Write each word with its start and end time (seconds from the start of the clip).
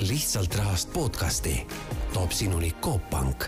lihtsalt 0.00 0.54
rahast 0.54 0.92
podcasti 0.92 1.66
toob 2.12 2.30
sinuni 2.30 2.72
Coop 2.82 3.10
Pank. 3.10 3.44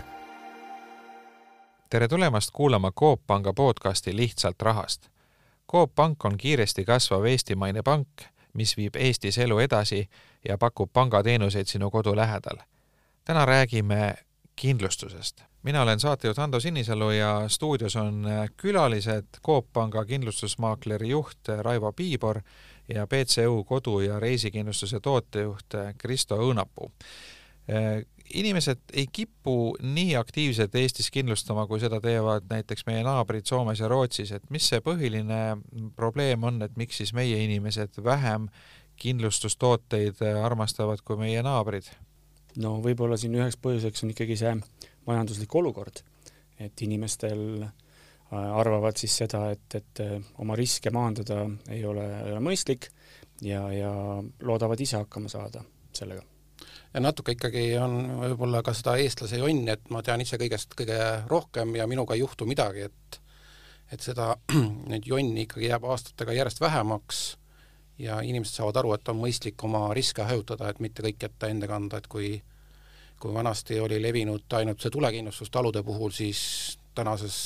tere 1.89 2.07
tulemast 2.07 2.49
kuulama 2.53 2.91
Coop 2.91 3.21
Panga 3.27 3.53
podcasti 3.53 4.15
Lihtsalt 4.15 4.61
rahast. 4.61 5.07
Coop 5.71 5.95
Pank 5.95 6.25
on 6.25 6.37
kiiresti 6.37 6.85
kasvav 6.85 7.25
eestimaine 7.25 7.81
pank, 7.81 8.07
mis 8.53 8.77
viib 8.77 8.95
Eestis 8.95 9.37
elu 9.37 9.59
edasi 9.59 10.09
ja 10.47 10.57
pakub 10.57 10.89
pangateenuseid 10.93 11.65
sinu 11.65 11.91
kodu 11.91 12.15
lähedal. 12.15 12.57
täna 13.25 13.45
räägime 13.45 14.13
kindlustusest. 14.55 15.43
mina 15.63 15.81
olen 15.81 15.99
saatejuht 15.99 16.39
Ando 16.39 16.59
Sinisalu 16.59 17.11
ja 17.11 17.43
stuudios 17.47 17.95
on 17.95 18.25
külalised 18.57 19.25
Coop 19.45 19.65
Panga 19.73 20.05
kindlustusmaakleri 20.05 21.09
juht 21.09 21.47
Raivo 21.61 21.93
Piibor 21.93 22.41
ja 22.89 23.07
BCU 23.07 23.63
kodu- 23.67 24.01
ja 24.05 24.19
reisikindlustuse 24.19 24.99
tootejuht 24.99 25.77
Kristo 25.97 26.37
Õunapuu. 26.37 26.91
inimesed 28.33 28.79
ei 28.93 29.05
kipu 29.11 29.75
nii 29.81 30.15
aktiivselt 30.15 30.75
Eestis 30.75 31.11
kindlustama, 31.11 31.67
kui 31.67 31.79
seda 31.79 32.01
teevad 32.01 32.47
näiteks 32.49 32.85
meie 32.87 33.03
naabrid 33.03 33.45
Soomes 33.45 33.79
ja 33.79 33.87
Rootsis, 33.87 34.31
et 34.31 34.49
mis 34.49 34.67
see 34.69 34.79
põhiline 34.79 35.57
probleem 35.95 36.43
on, 36.43 36.61
et 36.61 36.77
miks 36.77 36.97
siis 36.97 37.13
meie 37.13 37.43
inimesed 37.43 38.01
vähem 38.03 38.47
kindlustustooteid 38.95 40.23
armastavad 40.43 41.03
kui 41.05 41.17
meie 41.17 41.43
naabrid? 41.43 41.91
no 42.59 42.77
võib-olla 42.83 43.17
siin 43.17 43.35
üheks 43.35 43.59
põhjuseks 43.61 44.03
on 44.03 44.11
ikkagi 44.15 44.35
see 44.39 44.55
majanduslik 45.07 45.55
olukord, 45.55 46.01
et 46.59 46.81
inimestel 46.81 47.67
arvavad 48.31 48.97
siis 48.97 49.17
seda, 49.23 49.49
et, 49.51 49.75
et 49.75 50.01
oma 50.39 50.55
riske 50.55 50.91
maandada 50.93 51.43
ei 51.69 51.83
ole, 51.85 52.05
ei 52.25 52.31
ole 52.31 52.43
mõistlik 52.43 52.87
ja, 53.43 53.65
ja 53.73 53.91
loodavad 54.47 54.79
ise 54.79 55.01
hakkama 55.01 55.29
saada 55.29 55.63
sellega. 55.93 56.23
ja 56.93 57.01
natuke 57.03 57.35
ikkagi 57.35 57.65
on 57.81 57.97
võib-olla 58.21 58.61
ka 58.63 58.73
seda 58.77 58.95
eestlase 59.01 59.41
jonni, 59.41 59.71
et 59.73 59.89
ma 59.91 60.03
tean 60.03 60.21
ise 60.23 60.39
kõigest 60.39 60.77
kõige 60.79 60.99
rohkem 61.27 61.75
ja 61.75 61.87
minuga 61.87 62.15
ei 62.15 62.23
juhtu 62.23 62.47
midagi, 62.47 62.87
et 62.87 63.21
et 63.91 63.99
seda, 63.99 64.37
neid 64.91 65.07
jonni 65.07 65.43
ikkagi 65.43 65.67
jääb 65.67 65.83
aastatega 65.83 66.33
järjest 66.37 66.61
vähemaks 66.63 67.19
ja 67.99 68.21
inimesed 68.23 68.55
saavad 68.55 68.79
aru, 68.79 68.93
et 68.95 69.09
on 69.11 69.19
mõistlik 69.19 69.63
oma 69.67 69.89
riske 69.93 70.23
hajutada, 70.23 70.69
et 70.69 70.79
mitte 70.79 71.03
kõik 71.03 71.27
jätta 71.27 71.51
enda 71.51 71.67
kanda, 71.67 71.99
et 71.99 72.07
kui 72.07 72.37
kui 73.21 73.33
vanasti 73.33 73.77
oli 73.79 73.99
levinud 74.01 74.53
ainult 74.57 74.81
see 74.81 74.89
tulekindlustus 74.89 75.51
talude 75.53 75.83
puhul, 75.85 76.09
siis 76.09 76.39
tänases 76.95 77.37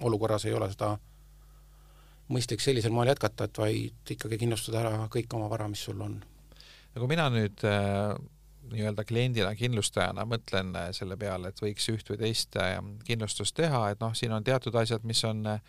olukorras 0.00 0.44
ei 0.48 0.54
ole 0.56 0.70
seda 0.72 0.96
mõistlik 2.32 2.60
sellisel 2.60 2.92
moel 2.92 3.12
jätkata, 3.12 3.48
et 3.48 3.58
vaid 3.58 4.16
ikkagi 4.16 4.38
kindlustada 4.40 4.82
ära 4.84 5.06
kõik 5.12 5.32
oma 5.36 5.48
vara, 5.50 5.68
mis 5.68 5.84
sul 5.84 6.00
on. 6.04 6.18
no 6.94 7.00
kui 7.00 7.08
mina 7.08 7.28
nüüd 7.32 7.64
äh, 7.64 8.16
nii-öelda 8.72 9.04
kliendina, 9.08 9.52
kindlustajana 9.56 10.24
mõtlen 10.28 10.74
äh, 10.76 10.88
selle 10.96 11.16
peale, 11.20 11.52
et 11.52 11.62
võiks 11.62 11.88
üht 11.92 12.10
või 12.10 12.20
teist 12.20 12.56
äh, 12.60 12.76
kindlustust 13.06 13.56
teha, 13.56 13.88
et 13.92 14.02
noh, 14.04 14.14
siin 14.16 14.34
on 14.36 14.44
teatud 14.44 14.76
asjad, 14.76 15.04
mis 15.08 15.22
on 15.28 15.44
äh, 15.54 15.62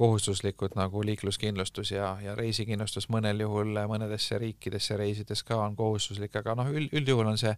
kohustuslikud 0.00 0.76
nagu 0.78 1.02
liikluskindlustus 1.04 1.92
ja, 1.92 2.14
ja 2.24 2.34
reisikindlustus 2.38 3.10
mõnel 3.12 3.42
juhul 3.44 3.74
mõnedesse 3.90 4.38
riikidesse 4.40 4.96
reisides 4.96 5.42
ka 5.44 5.58
on 5.60 5.76
kohustuslik, 5.76 6.36
aga 6.40 6.54
noh, 6.56 6.70
üld, 6.72 6.88
üldjuhul 6.96 7.28
on 7.28 7.38
see 7.40 7.52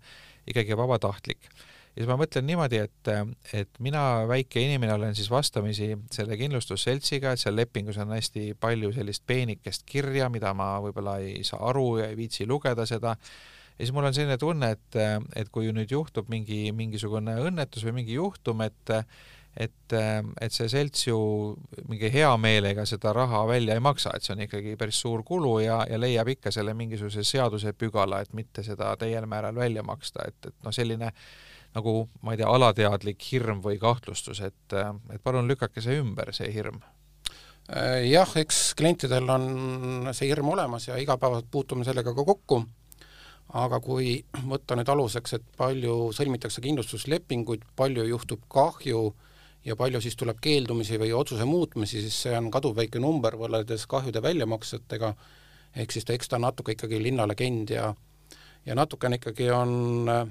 ikkagi 0.51 0.77
vabatahtlik. 0.79 1.47
Ja 1.93 2.01
siis 2.01 2.09
ma 2.09 2.17
mõtlen 2.17 2.47
niimoodi, 2.49 2.79
et, 2.87 3.11
et 3.53 3.81
mina, 3.85 4.03
väike 4.29 4.63
inimene, 4.65 4.95
olen 4.95 5.17
siis 5.17 5.29
vastamisi 5.31 5.91
selle 6.15 6.39
kindlustusseltsiga, 6.41 7.35
et 7.35 7.43
seal 7.43 7.57
lepingus 7.59 7.99
on 8.01 8.15
hästi 8.17 8.55
palju 8.61 8.95
sellist 8.97 9.27
peenikest 9.29 9.85
kirja, 9.89 10.31
mida 10.33 10.55
ma 10.57 10.75
võib-olla 10.85 11.19
ei 11.21 11.43
saa 11.45 11.61
aru 11.69 11.99
ja 12.01 12.09
ei 12.09 12.17
viitsi 12.17 12.49
lugeda 12.49 12.89
seda, 12.89 13.13
ja 13.77 13.85
siis 13.85 13.93
mul 13.93 14.09
on 14.09 14.17
selline 14.17 14.39
tunne, 14.41 14.73
et, 14.79 14.99
et 15.37 15.53
kui 15.53 15.69
nüüd 15.77 15.93
juhtub 15.93 16.33
mingi, 16.33 16.65
mingisugune 16.77 17.37
õnnetus 17.45 17.85
või 17.89 18.01
mingi 18.01 18.19
juhtum, 18.21 18.65
et 18.65 18.97
et, 19.53 19.93
et 19.93 20.55
see 20.55 20.69
selts 20.73 21.07
ju 21.07 21.17
mingi 21.91 22.09
hea 22.13 22.31
meelega 22.41 22.87
seda 22.89 23.13
raha 23.13 23.43
välja 23.51 23.77
ei 23.77 23.83
maksa, 23.85 24.15
et 24.17 24.25
see 24.25 24.33
on 24.33 24.41
ikkagi 24.47 24.79
päris 24.81 25.01
suur 25.05 25.21
kulu 25.29 25.59
ja, 25.61 25.83
ja 25.91 25.99
leiab 26.01 26.31
ikka 26.33 26.49
selle 26.55 26.73
mingisuguse 26.73 27.21
seadusepügala, 27.29 28.23
et 28.25 28.33
mitte 28.33 28.65
seda 28.65 28.95
täiel 28.97 29.29
määral 29.29 29.61
välja 29.61 29.85
maksta, 29.85 30.25
et, 30.29 30.49
et 30.49 30.57
noh, 30.65 30.73
selline 30.73 31.13
nagu 31.77 31.95
ma 32.23 32.35
ei 32.35 32.41
tea, 32.41 32.49
alateadlik 32.49 33.23
hirm 33.31 33.63
või 33.65 33.79
kahtlustus, 33.81 34.43
et, 34.45 34.75
et 34.77 35.23
palun 35.25 35.49
lükake 35.49 35.85
see 35.85 36.01
ümber, 36.03 36.33
see 36.37 36.51
hirm. 36.53 36.83
Jah, 38.09 38.29
eks 38.37 38.73
klientidel 38.77 39.29
on 39.31 40.09
see 40.13 40.29
hirm 40.29 40.51
olemas 40.53 40.89
ja 40.89 40.99
igapäevaselt 41.01 41.49
puutume 41.51 41.87
sellega 41.87 42.13
ka 42.15 42.25
kokku, 42.27 42.59
aga 43.57 43.79
kui 43.81 44.17
võtta 44.51 44.77
nüüd 44.77 44.91
aluseks, 44.93 45.37
et 45.39 45.45
palju 45.57 46.11
sõlmitakse 46.17 46.65
kindlustuslepinguid, 46.65 47.65
palju 47.79 48.05
juhtub 48.09 48.43
kahju 48.53 49.05
ja 49.65 49.77
palju 49.79 50.01
siis 50.03 50.19
tuleb 50.19 50.41
keeldumisi 50.43 50.99
või 50.99 51.13
otsuse 51.15 51.47
muutmisi, 51.47 52.03
siis 52.03 52.19
see 52.27 52.37
on 52.37 52.51
kaduvväike 52.53 53.01
number 53.01 53.39
võrreldes 53.39 53.87
kahjude 53.89 54.23
väljamaksetega, 54.25 55.15
ehk 55.79 55.95
siis 55.95 56.05
ta, 56.09 56.17
eks 56.17 56.33
ta 56.33 56.41
on 56.41 56.49
natuke 56.49 56.75
ikkagi 56.75 56.99
linnalegend 57.03 57.71
ja 57.77 57.93
ja 58.67 58.75
natukene 58.79 59.19
ikkagi 59.19 59.49
on 59.51 60.09
äh, 60.11 60.29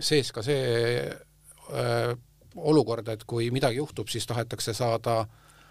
sees 0.00 0.32
ka 0.32 0.42
see 0.44 1.04
öö, 1.04 2.14
olukord, 2.56 3.08
et 3.12 3.24
kui 3.28 3.50
midagi 3.54 3.78
juhtub, 3.78 4.08
siis 4.10 4.26
tahetakse 4.26 4.74
saada 4.74 5.22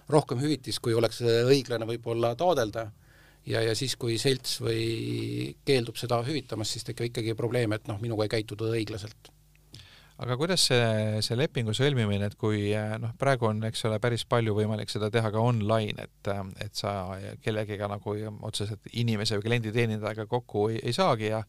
rohkem 0.10 0.40
hüvitist, 0.42 0.82
kui 0.82 0.96
oleks 0.98 1.22
õiglane 1.22 1.88
võib-olla 1.90 2.34
taodelda. 2.40 2.90
Ja, 3.50 3.62
ja 3.64 3.74
siis, 3.78 3.96
kui 3.98 4.18
selts 4.22 4.60
või 4.62 5.56
keeldub 5.66 5.98
seda 5.98 6.20
hüvitamast, 6.26 6.76
siis 6.76 6.86
tekib 6.86 7.10
ikkagi 7.10 7.36
probleem, 7.40 7.74
et 7.74 7.88
noh, 7.90 8.00
minuga 8.02 8.26
ei 8.26 8.34
käitutud 8.38 8.74
õiglaselt 8.76 9.32
aga 10.20 10.36
kuidas 10.40 10.66
see, 10.68 11.22
see 11.24 11.38
lepingu 11.40 11.74
sõlmimine, 11.76 12.28
et 12.28 12.36
kui 12.40 12.74
noh, 13.02 13.14
praegu 13.20 13.48
on, 13.50 13.62
eks 13.70 13.86
ole, 13.88 14.02
päris 14.04 14.26
palju 14.30 14.56
võimalik 14.58 14.92
seda 14.92 15.08
teha 15.14 15.32
ka 15.32 15.44
online, 15.44 16.10
et, 16.10 16.32
et 16.66 16.76
sa 16.76 17.16
kellegiga 17.46 17.88
nagu 17.92 18.16
otseselt 18.48 18.92
inimese 18.92 19.40
või 19.40 19.48
kliendi 19.48 19.74
teenindajaga 19.76 20.28
kokku 20.28 20.68
ei, 20.74 20.84
ei 20.84 20.96
saagi 20.96 21.32
ja 21.32 21.42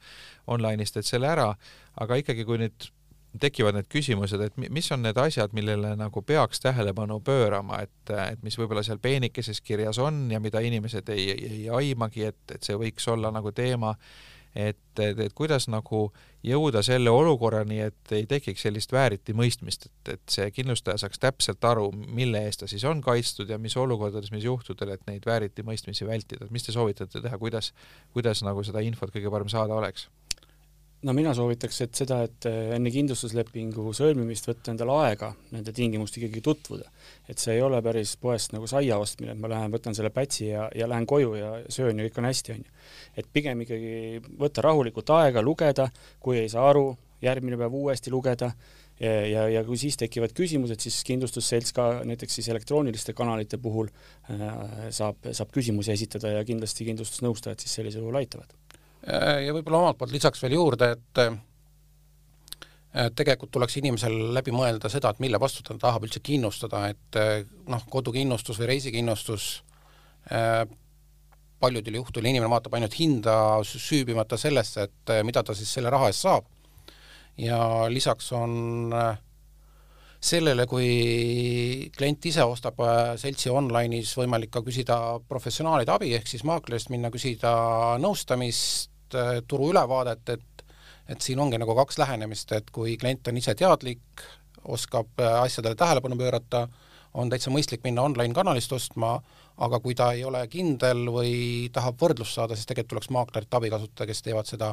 online'is 0.51 0.95
teed 0.95 1.09
selle 1.09 1.31
ära, 1.33 1.51
aga 2.01 2.21
ikkagi, 2.23 2.47
kui 2.47 2.63
nüüd 2.63 2.91
tekivad 3.39 3.77
need 3.77 3.87
küsimused, 3.91 4.43
et 4.43 4.57
mis 4.59 4.89
on 4.91 5.05
need 5.05 5.19
asjad, 5.21 5.53
millele 5.55 5.93
nagu 5.99 6.23
peaks 6.27 6.63
tähelepanu 6.65 7.21
pöörama, 7.27 7.83
et, 7.87 8.11
et 8.11 8.43
mis 8.43 8.59
võib-olla 8.59 8.83
seal 8.87 8.99
peenikeses 9.03 9.63
kirjas 9.63 10.01
on 10.03 10.25
ja 10.33 10.41
mida 10.43 10.63
inimesed 10.67 11.11
ei, 11.15 11.29
ei, 11.35 11.51
ei 11.51 11.69
aimagi, 11.71 12.27
et, 12.33 12.43
et 12.55 12.67
see 12.67 12.79
võiks 12.79 13.07
olla 13.11 13.31
nagu 13.35 13.53
teema. 13.55 13.95
Et, 14.51 14.83
et, 14.99 15.19
et 15.23 15.35
kuidas 15.39 15.69
nagu 15.71 16.09
jõuda 16.47 16.83
selle 16.85 17.13
olukorrani, 17.13 17.81
et 17.91 18.15
ei 18.17 18.27
tekiks 18.29 18.65
sellist 18.67 18.93
vääritimõistmist, 18.93 19.89
et, 19.89 20.13
et 20.15 20.37
see 20.37 20.47
kindlustaja 20.57 21.01
saaks 21.03 21.21
täpselt 21.21 21.65
aru, 21.69 21.91
mille 21.93 22.45
eest 22.47 22.65
ta 22.65 22.71
siis 22.71 22.85
on 22.89 23.03
kaitstud 23.05 23.51
ja 23.51 23.59
mis 23.59 23.77
olukordades, 23.81 24.33
mis 24.33 24.47
juhtudel, 24.49 24.95
et 24.95 25.05
neid 25.11 25.27
vääritimõistmisi 25.29 26.09
vältida, 26.09 26.47
et 26.47 26.55
mis 26.55 26.65
te 26.67 26.77
soovitate 26.77 27.21
teha, 27.21 27.39
kuidas, 27.39 27.75
kuidas 28.17 28.45
nagu 28.47 28.65
seda 28.67 28.85
infot 28.85 29.13
kõige 29.15 29.33
parem 29.33 29.53
saada 29.53 29.77
oleks? 29.77 30.09
No 31.07 31.15
mina 31.17 31.33
soovitaks, 31.37 31.81
et 31.85 32.01
seda, 32.03 32.21
et 32.27 32.47
enne 32.51 32.91
kindlustuslepingu 32.93 33.93
sõlmimist 33.97 34.49
võtta 34.49 34.73
endale 34.75 34.97
aega 35.07 35.31
nende 35.55 35.73
tingimustega 35.77 36.29
ikkagi 36.29 36.43
tutvuda. 36.45 36.91
et 37.29 37.39
see 37.39 37.55
ei 37.57 37.63
ole 37.63 37.81
päris 37.83 38.17
poest 38.21 38.53
nagu 38.53 38.69
saia 38.71 38.99
ostmine, 39.01 39.33
et 39.33 39.41
ma 39.41 39.49
lähen, 39.49 39.73
võtan 39.73 39.97
selle 39.97 40.11
pätsi 40.11 40.51
ja, 40.51 40.69
ja 40.77 40.89
lähen 40.91 41.07
koju 41.07 41.35
ja 41.39 41.53
söön 41.69 41.99
ja 41.99 42.09
kõik 42.09 42.21
on 42.21 42.29
hästi, 42.29 42.53
on 42.53 42.67
ju. 42.67 42.77
et 43.17 43.31
pigem 43.33 43.65
ikkagi 43.65 44.21
võtta 44.41 44.67
rahulikult 44.67 45.15
aega, 45.17 45.43
lugeda, 45.43 45.89
kui 46.21 46.39
ei 46.43 46.53
saa 46.53 46.69
aru, 46.69 46.93
järgmine 47.25 47.57
päev 47.61 47.75
uuesti 47.81 48.13
lugeda 48.13 48.53
ja, 49.01 49.13
ja, 49.27 49.49
ja 49.49 49.65
kui 49.65 49.81
siis 49.81 49.97
tekivad 50.01 50.35
küsimused, 50.37 50.81
siis 50.85 51.01
kindlustusselts 51.09 51.73
ka 51.77 51.91
näiteks 52.09 52.41
siis 52.41 52.49
elektrooniliste 52.53 53.17
kanalite 53.17 53.61
puhul 53.61 53.89
äh, 53.89 54.89
saab, 54.93 55.33
saab 55.33 55.53
küsimusi 55.57 55.97
esitada 55.97 56.37
ja 56.37 56.45
kindlasti 56.45 56.89
kindlustusnõustajad 56.89 57.65
siis 57.65 57.81
sellisel 57.81 58.05
juhul 58.05 58.21
aitavad 58.21 58.53
Äh, 58.53 58.70
ja 59.07 59.55
võib-olla 59.57 59.79
omalt 59.79 59.99
poolt 59.99 60.13
lisaks 60.13 60.43
veel 60.43 60.59
juurde, 60.59 60.91
et 60.93 61.21
tegelikult 62.91 63.53
tuleks 63.55 63.77
inimesel 63.79 64.17
läbi 64.35 64.53
mõelda 64.55 64.91
seda, 64.91 65.13
et 65.13 65.23
mille 65.23 65.39
vastu 65.41 65.63
ta 65.63 65.77
tahab 65.79 66.09
üldse 66.09 66.23
kindlustada, 66.27 66.89
et 66.91 67.19
äh, 67.19 67.45
noh, 67.71 67.85
kodukindlustus 67.91 68.59
või 68.59 68.73
reisikindlustus 68.73 69.51
äh, 70.35 70.65
paljudel 71.61 72.01
juhtudel 72.01 72.31
inimene 72.33 72.51
vaatab 72.51 72.75
ainult 72.75 72.97
hinda, 72.99 73.35
süübimata 73.67 74.39
sellesse, 74.41 74.89
et 74.89 75.13
mida 75.29 75.45
ta 75.45 75.55
siis 75.55 75.71
selle 75.77 75.93
raha 75.93 76.09
eest 76.11 76.25
saab. 76.27 76.49
ja 77.41 77.87
lisaks 77.89 78.33
on 78.37 78.83
sellele, 80.21 80.67
kui 80.69 81.91
klient 81.97 82.27
ise 82.29 82.45
ostab 82.45 82.81
seltsi 83.21 83.53
online'is, 83.53 84.13
võimalik 84.19 84.51
ka 84.53 84.65
küsida 84.65 84.97
professionaalide 85.29 85.93
abi, 85.95 86.15
ehk 86.17 86.29
siis 86.29 86.45
maaklerist 86.49 86.91
minna 86.93 87.13
küsida 87.13 87.53
nõustamist, 88.03 88.90
Äh, 89.15 89.43
turuülevaadet, 89.49 90.29
et 90.29 90.43
et 91.11 91.25
siin 91.27 91.41
ongi 91.43 91.59
nagu 91.59 91.75
kaks 91.75 91.97
lähenemist, 91.99 92.53
et 92.55 92.69
kui 92.71 92.93
klient 92.97 93.27
on 93.27 93.39
ise 93.41 93.57
teadlik, 93.59 94.23
oskab 94.63 95.19
äh, 95.19 95.41
asjadele 95.43 95.75
tähelepanu 95.75 96.15
pöörata, 96.17 96.69
on 97.19 97.31
täitsa 97.33 97.51
mõistlik 97.51 97.83
minna 97.83 98.05
online-kanalist 98.07 98.71
ostma, 98.77 99.17
aga 99.59 99.81
kui 99.83 99.97
ta 99.99 100.13
ei 100.15 100.23
ole 100.25 100.45
kindel 100.53 101.09
või 101.11 101.33
tahab 101.75 101.99
võrdlust 101.99 102.39
saada, 102.39 102.55
siis 102.55 102.71
tegelikult 102.71 102.93
tuleks 102.93 103.11
maaklerit 103.17 103.59
abi 103.59 103.73
kasutada, 103.73 104.07
kes 104.07 104.23
teevad 104.23 104.47
seda 104.47 104.71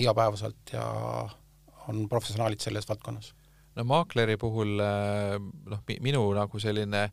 igapäevaselt 0.00 0.72
ja 0.72 0.86
on 1.92 2.08
professionaalid 2.08 2.64
selles 2.64 2.88
valdkonnas. 2.88 3.34
no 3.76 3.84
maakleri 3.84 4.36
puhul 4.40 4.80
noh, 4.80 5.84
minu 6.00 6.24
nagu 6.32 6.60
selline 6.60 7.10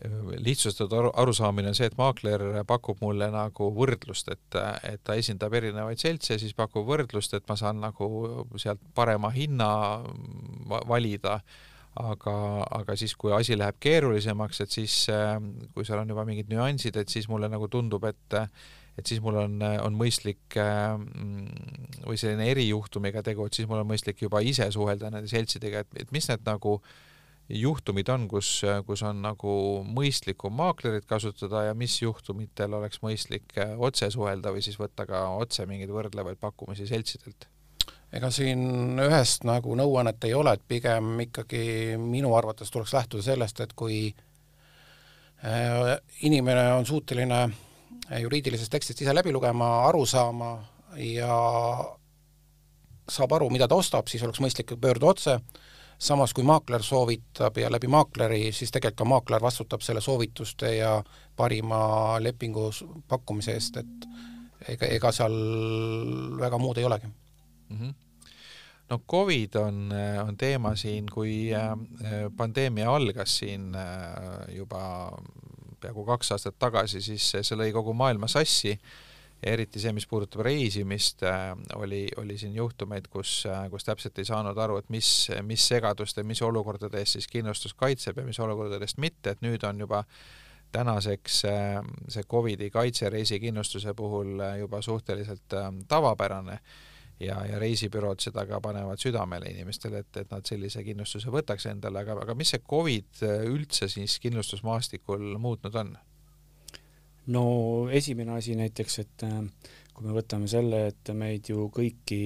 lihtsustatud 0.00 0.92
aru, 0.96 1.10
arusaamine 1.22 1.70
on 1.70 1.76
see, 1.76 1.88
et 1.90 1.96
maakler 1.98 2.42
pakub 2.68 3.00
mulle 3.04 3.28
nagu 3.32 3.70
võrdlust, 3.76 4.30
et, 4.32 4.60
et 4.88 5.02
ta 5.04 5.16
esindab 5.20 5.54
erinevaid 5.58 6.00
seltse, 6.00 6.38
siis 6.40 6.54
pakub 6.56 6.86
võrdlust, 6.88 7.34
et 7.36 7.44
ma 7.50 7.56
saan 7.60 7.82
nagu 7.84 8.08
sealt 8.60 8.80
parema 8.96 9.32
hinna 9.34 9.68
valida. 10.88 11.40
Aga, 12.00 12.32
aga 12.70 12.94
siis, 12.94 13.16
kui 13.18 13.32
asi 13.34 13.56
läheb 13.58 13.80
keerulisemaks, 13.82 14.60
et 14.62 14.70
siis 14.70 14.94
kui 15.74 15.84
seal 15.84 15.98
on 15.98 16.12
juba 16.12 16.22
mingid 16.24 16.46
nüansid, 16.52 16.94
et 17.00 17.10
siis 17.10 17.26
mulle 17.28 17.50
nagu 17.50 17.66
tundub, 17.68 18.06
et 18.06 18.38
et 18.98 19.06
siis 19.06 19.20
mul 19.22 19.36
on, 19.40 19.54
on 19.80 19.94
mõistlik 19.96 20.54
või 22.04 22.18
selline 22.20 22.46
erijuhtumiga 22.52 23.22
tegu, 23.26 23.46
et 23.46 23.56
siis 23.56 23.68
mul 23.70 23.80
on 23.82 23.88
mõistlik 23.88 24.22
juba 24.22 24.42
ise 24.44 24.66
suhelda 24.74 25.10
nende 25.10 25.30
seltsidega, 25.30 25.84
et, 25.84 26.02
et 26.04 26.12
mis 26.14 26.26
need 26.28 26.44
nagu 26.46 26.76
juhtumid 27.50 28.08
on, 28.12 28.26
kus, 28.30 28.48
kus 28.86 29.02
on 29.06 29.22
nagu 29.24 29.52
mõistlikum 29.86 30.54
maaklerit 30.56 31.06
kasutada 31.10 31.64
ja 31.68 31.76
mis 31.78 31.96
juhtumitel 32.02 32.74
oleks 32.78 33.02
mõistlik 33.02 33.56
otse 33.78 34.10
suhelda 34.14 34.52
või 34.54 34.62
siis 34.64 34.78
võtta 34.80 35.06
ka 35.08 35.24
otse 35.40 35.66
mingeid 35.66 35.90
võrdlevaid 35.94 36.38
pakkumisi 36.40 36.86
seltsidelt? 36.90 37.48
Ega 38.12 38.30
siin 38.34 38.98
ühest 38.98 39.44
nagu 39.46 39.74
nõuannet 39.78 40.24
ei 40.26 40.34
ole, 40.34 40.56
et 40.56 40.62
pigem 40.66 41.12
ikkagi 41.26 41.96
minu 42.00 42.32
arvates 42.34 42.70
tuleks 42.70 42.94
lähtuda 42.96 43.22
sellest, 43.22 43.60
et 43.62 43.74
kui 43.78 44.08
äh, 45.44 45.92
inimene 46.26 46.72
on 46.74 46.86
suuteline 46.86 47.44
juriidilisest 48.18 48.72
tekstist 48.72 49.02
ise 49.04 49.14
läbi 49.14 49.32
lugema, 49.32 49.68
aru 49.86 50.02
saama 50.06 50.56
ja 50.98 51.36
saab 53.10 53.34
aru, 53.38 53.50
mida 53.50 53.68
ta 53.70 53.78
ostab, 53.78 54.10
siis 54.10 54.22
oleks 54.26 54.42
mõistlik 54.42 54.74
pöörduda 54.80 55.10
otse, 55.14 55.36
samas 56.00 56.32
kui 56.34 56.44
maakler 56.48 56.82
soovitab 56.82 57.58
ja 57.60 57.70
läbi 57.72 57.88
maakleri, 57.92 58.52
siis 58.56 58.72
tegelikult 58.72 59.02
ka 59.02 59.08
maakler 59.08 59.42
vastutab 59.42 59.84
selle 59.84 60.00
soovituste 60.00 60.74
ja 60.76 60.94
parima 61.36 61.80
lepingu 62.20 62.70
pakkumise 63.08 63.56
eest, 63.56 63.76
et 63.76 64.08
ega, 64.68 64.88
ega 64.96 65.12
seal 65.12 65.36
väga 66.40 66.58
muud 66.58 66.80
ei 66.80 66.88
olegi 66.88 67.06
mm. 67.06 67.76
-hmm 67.76 67.98
no 68.90 68.98
Covid 69.10 69.54
on, 69.54 69.92
on 70.26 70.36
teema 70.36 70.74
siin, 70.76 71.06
kui 71.12 71.54
äh, 71.54 71.68
pandeemia 72.36 72.90
algas 72.94 73.38
siin 73.38 73.74
äh, 73.74 74.56
juba 74.56 75.12
peaaegu 75.80 76.04
kaks 76.04 76.32
aastat 76.32 76.58
tagasi, 76.58 77.00
siis 77.00 77.30
see 77.30 77.56
lõi 77.56 77.70
kogu 77.72 77.94
maailma 77.94 78.28
sassi 78.28 78.70
ja 78.70 79.09
eriti 79.42 79.80
see, 79.80 79.92
mis 79.96 80.06
puudutab 80.10 80.44
reisimist, 80.44 81.24
äh, 81.26 81.52
oli, 81.76 82.04
oli 82.20 82.36
siin 82.38 82.54
juhtumeid, 82.54 83.08
kus, 83.12 83.44
kus 83.70 83.86
täpselt 83.86 84.18
ei 84.20 84.28
saanud 84.28 84.58
aru, 84.58 84.80
et 84.82 84.90
mis, 84.92 85.30
mis 85.46 85.64
segaduste, 85.72 86.24
mis 86.26 86.42
olukordade 86.44 87.00
eest 87.00 87.18
siis 87.18 87.30
kindlustus 87.30 87.74
kaitseb 87.74 88.20
ja 88.20 88.26
mis 88.26 88.40
olukordadest 88.40 89.00
mitte, 89.00 89.34
et 89.34 89.42
nüüd 89.44 89.64
on 89.68 89.80
juba 89.80 90.04
tänaseks 90.70 91.40
see 91.42 92.22
Covidi 92.30 92.68
kaitse 92.70 93.08
reisikindlustuse 93.10 93.94
puhul 93.98 94.38
juba 94.60 94.78
suhteliselt 94.82 95.56
tavapärane 95.88 96.60
ja, 97.20 97.40
ja 97.46 97.58
reisibürood 97.58 98.22
seda 98.22 98.44
ka 98.46 98.60
panevad 98.62 99.00
südamele 99.02 99.50
inimestele, 99.50 100.04
et, 100.04 100.20
et 100.22 100.30
nad 100.30 100.46
sellise 100.46 100.84
kindlustuse 100.86 101.32
võtaks 101.32 101.66
endale, 101.72 102.04
aga, 102.04 102.20
aga 102.22 102.36
mis 102.38 102.54
see 102.54 102.62
Covid 102.70 103.24
üldse 103.50 103.90
siis 103.90 104.18
kindlustusmaastikul 104.22 105.34
muutnud 105.42 105.80
on? 105.82 105.96
No 107.34 107.44
esimene 107.92 108.36
asi 108.38 108.56
näiteks, 108.58 108.98
et 109.04 109.26
äh, 109.26 109.42
kui 109.94 110.06
me 110.06 110.16
võtame 110.16 110.48
selle, 110.50 110.86
et 110.92 111.12
meid 111.16 111.50
ju 111.52 111.68
kõiki 111.74 112.22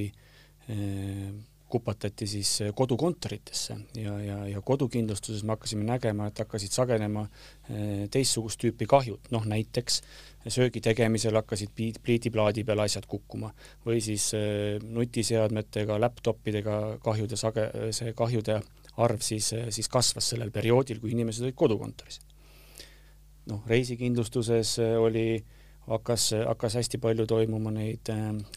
eh, 0.70 1.26
kupatati 1.74 2.26
siis 2.30 2.50
kodukontoritesse 2.76 3.74
ja, 3.98 4.12
ja, 4.22 4.36
ja 4.46 4.60
kodukindlustuses 4.62 5.42
me 5.42 5.56
hakkasime 5.56 5.82
nägema, 5.88 6.28
et 6.30 6.38
hakkasid 6.38 6.76
sagenema 6.76 7.24
eh, 7.26 8.04
teistsugust 8.14 8.60
tüüpi 8.62 8.86
kahjud, 8.90 9.32
noh 9.34 9.48
näiteks 9.50 9.98
söögi 10.52 10.82
tegemisel 10.84 11.36
hakkasid 11.38 11.72
pliidiplaadi 11.74 12.64
peal 12.68 12.84
asjad 12.84 13.06
kukkuma 13.08 13.50
või 13.86 14.00
siis 14.04 14.30
äh, 14.36 14.76
nutiseadmetega, 14.82 15.98
laptopidega 16.00 16.78
kahjude 17.04 17.38
sage-, 17.40 17.70
see 17.96 18.12
kahjude 18.16 18.60
arv 19.02 19.24
siis, 19.24 19.52
äh, 19.56 19.70
siis 19.74 19.88
kasvas 19.88 20.30
sellel 20.34 20.52
perioodil, 20.54 21.00
kui 21.00 21.14
inimesed 21.16 21.46
olid 21.46 21.58
kodukontoris. 21.58 22.20
Noh, 23.50 23.62
reisikindlustuses 23.70 24.78
äh, 24.82 24.96
oli, 25.00 25.26
hakkas, 25.88 26.30
hakkas 26.48 26.78
hästi 26.80 27.00
palju 27.02 27.26
toimuma 27.28 27.72
neid 27.74 28.08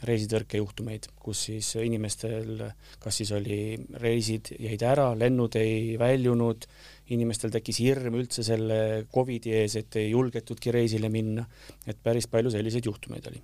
reisitõrkejuhtumeid, 0.08 1.10
kus 1.20 1.42
siis 1.50 1.74
inimestel 1.84 2.64
kas 3.04 3.20
siis 3.22 3.34
oli, 3.36 3.60
reisid 4.02 4.54
jäid 4.56 4.86
ära, 4.88 5.10
lennud 5.20 5.58
ei 5.60 5.98
väljunud, 6.00 6.68
inimestel 7.16 7.52
tekkis 7.54 7.82
hirm 7.84 8.16
üldse 8.20 8.46
selle 8.48 8.80
Covidi 9.14 9.56
ees, 9.60 9.78
et 9.80 10.00
ei 10.00 10.12
julgetudki 10.12 10.74
reisile 10.76 11.12
minna, 11.12 11.46
et 11.88 12.00
päris 12.04 12.30
palju 12.32 12.52
selliseid 12.56 12.88
juhtumeid 12.88 13.32
oli. 13.32 13.44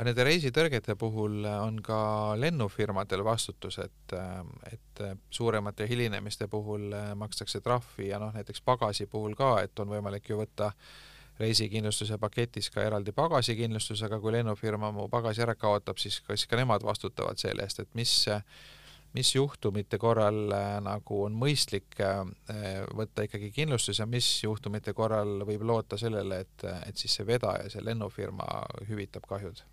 Aga 0.00 0.06
nende 0.08 0.24
reisitõrgete 0.24 0.94
puhul 0.96 1.44
on 1.44 1.82
ka 1.84 2.32
lennufirmadel 2.40 3.20
vastutus, 3.20 3.76
et, 3.84 4.14
et 4.72 5.02
suuremate 5.28 5.84
hilinemiste 5.90 6.48
puhul 6.48 6.86
makstakse 7.20 7.60
trahvi 7.60 8.08
ja 8.08 8.16
noh, 8.22 8.32
näiteks 8.32 8.64
pagasi 8.64 9.04
puhul 9.12 9.36
ka, 9.36 9.58
et 9.60 9.84
on 9.84 9.92
võimalik 9.92 10.32
ju 10.32 10.40
võtta 10.40 10.70
reisikindlustuse 11.40 12.16
paketis 12.16 12.72
ka 12.72 12.80
eraldi 12.88 13.12
pagasikindlustus, 13.12 14.00
aga 14.08 14.16
kui 14.24 14.32
lennufirma 14.38 14.88
mu 14.96 15.04
pagasi 15.12 15.44
ära 15.44 15.52
kaotab, 15.60 16.00
siis 16.00 16.22
kas 16.24 16.48
ka 16.48 16.56
nemad 16.56 16.80
vastutavad 16.80 17.36
selle 17.40 17.68
eest, 17.68 17.84
et 17.84 17.92
mis 18.00 18.22
mis 19.12 19.34
juhtumite 19.34 19.98
korral 19.98 20.52
äh, 20.54 20.76
nagu 20.86 21.24
on 21.26 21.34
mõistlik 21.34 21.98
äh, 21.98 22.22
võtta 22.96 23.26
ikkagi 23.26 23.50
kindlustus 23.54 23.98
ja 23.98 24.06
mis 24.06 24.28
juhtumite 24.44 24.94
korral 24.94 25.42
võib 25.48 25.66
loota 25.66 25.98
sellele, 25.98 26.44
et, 26.46 26.64
et 26.86 26.96
siis 26.96 27.18
see 27.18 27.26
vedaja, 27.26 27.68
see 27.72 27.84
lennufirma 27.84 28.46
hüvitab 28.88 29.26
kahjud? 29.28 29.64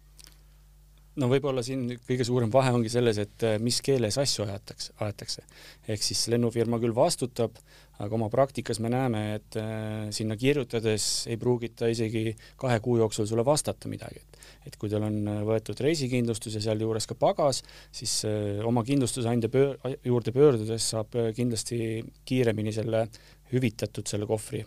No 1.21 1.29
võib-olla 1.31 1.63
siin 1.65 1.85
kõige 2.07 2.25
suurem 2.27 2.51
vahe 2.53 2.71
ongi 2.75 2.91
selles, 2.91 3.19
et 3.21 3.45
äh, 3.45 3.57
mis 3.63 3.79
keeles 3.85 4.17
asju 4.21 4.45
aetakse, 4.47 4.93
aetakse. 5.03 5.43
ehk 5.89 6.03
siis 6.03 6.27
lennufirma 6.33 6.79
küll 6.81 6.95
vastutab, 6.95 7.57
aga 7.97 8.13
oma 8.13 8.29
praktikas 8.29 8.79
me 8.83 8.91
näeme, 8.93 9.23
et 9.39 9.57
äh, 9.59 10.09
sinna 10.15 10.37
kirjutades 10.37 11.27
ei 11.31 11.39
pruugita 11.41 11.89
isegi 11.91 12.35
kahe 12.61 12.79
kuu 12.83 12.99
jooksul 13.01 13.29
sulle 13.29 13.45
vastata 13.45 13.89
midagi, 13.91 14.21
et 14.21 14.43
et 14.67 14.75
kui 14.75 14.91
teil 14.91 15.05
on 15.07 15.17
äh, 15.31 15.41
võetud 15.47 15.79
reisikindlustus 15.83 16.59
ja 16.59 16.63
sealjuures 16.67 17.07
ka 17.09 17.17
pagas, 17.19 17.63
siis 17.91 18.19
oma 18.67 18.83
kindlustusandja 18.87 19.49
pöör, 19.51 19.77
juurde 20.05 20.33
pöördudes 20.35 20.91
saab 20.93 21.15
kindlasti 21.35 22.03
kiiremini 22.27 22.73
selle 22.75 23.07
hüvitatud, 23.53 24.07
selle 24.07 24.27
kohvri. 24.29 24.65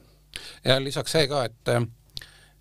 ja 0.64 0.80
lisaks 0.82 1.18
see 1.18 1.28
ka, 1.30 1.44
et 1.50 1.74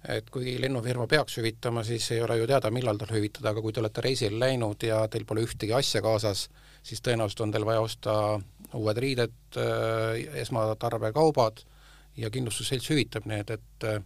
et 0.08 0.30
kui 0.32 0.56
lennufirma 0.62 1.08
peaks 1.12 1.40
hüvitama, 1.40 1.84
siis 1.84 2.06
ei 2.16 2.22
ole 2.24 2.38
ju 2.40 2.48
teada, 2.48 2.72
millal 2.72 3.00
tal 3.00 3.12
hüvitada, 3.12 3.52
aga 3.52 3.64
kui 3.64 3.76
te 3.76 3.82
olete 3.82 4.04
reisile 4.06 4.40
läinud 4.40 4.86
ja 4.88 5.02
teil 5.12 5.26
pole 5.28 5.44
ühtegi 5.44 5.76
asja 5.76 6.02
kaasas, 6.06 6.46
siis 6.86 7.04
tõenäoliselt 7.04 7.44
on 7.44 7.52
teil 7.56 7.68
vaja 7.68 7.82
osta 7.84 8.14
uued 8.80 9.02
riided, 9.04 9.36
äh, 9.60 10.40
esmatarbekaubad 10.44 11.60
ja 12.20 12.32
kindlustusselts 12.32 12.88
hüvitab 12.94 13.28
need, 13.28 13.52
et 13.52 13.88
äh, 13.90 14.00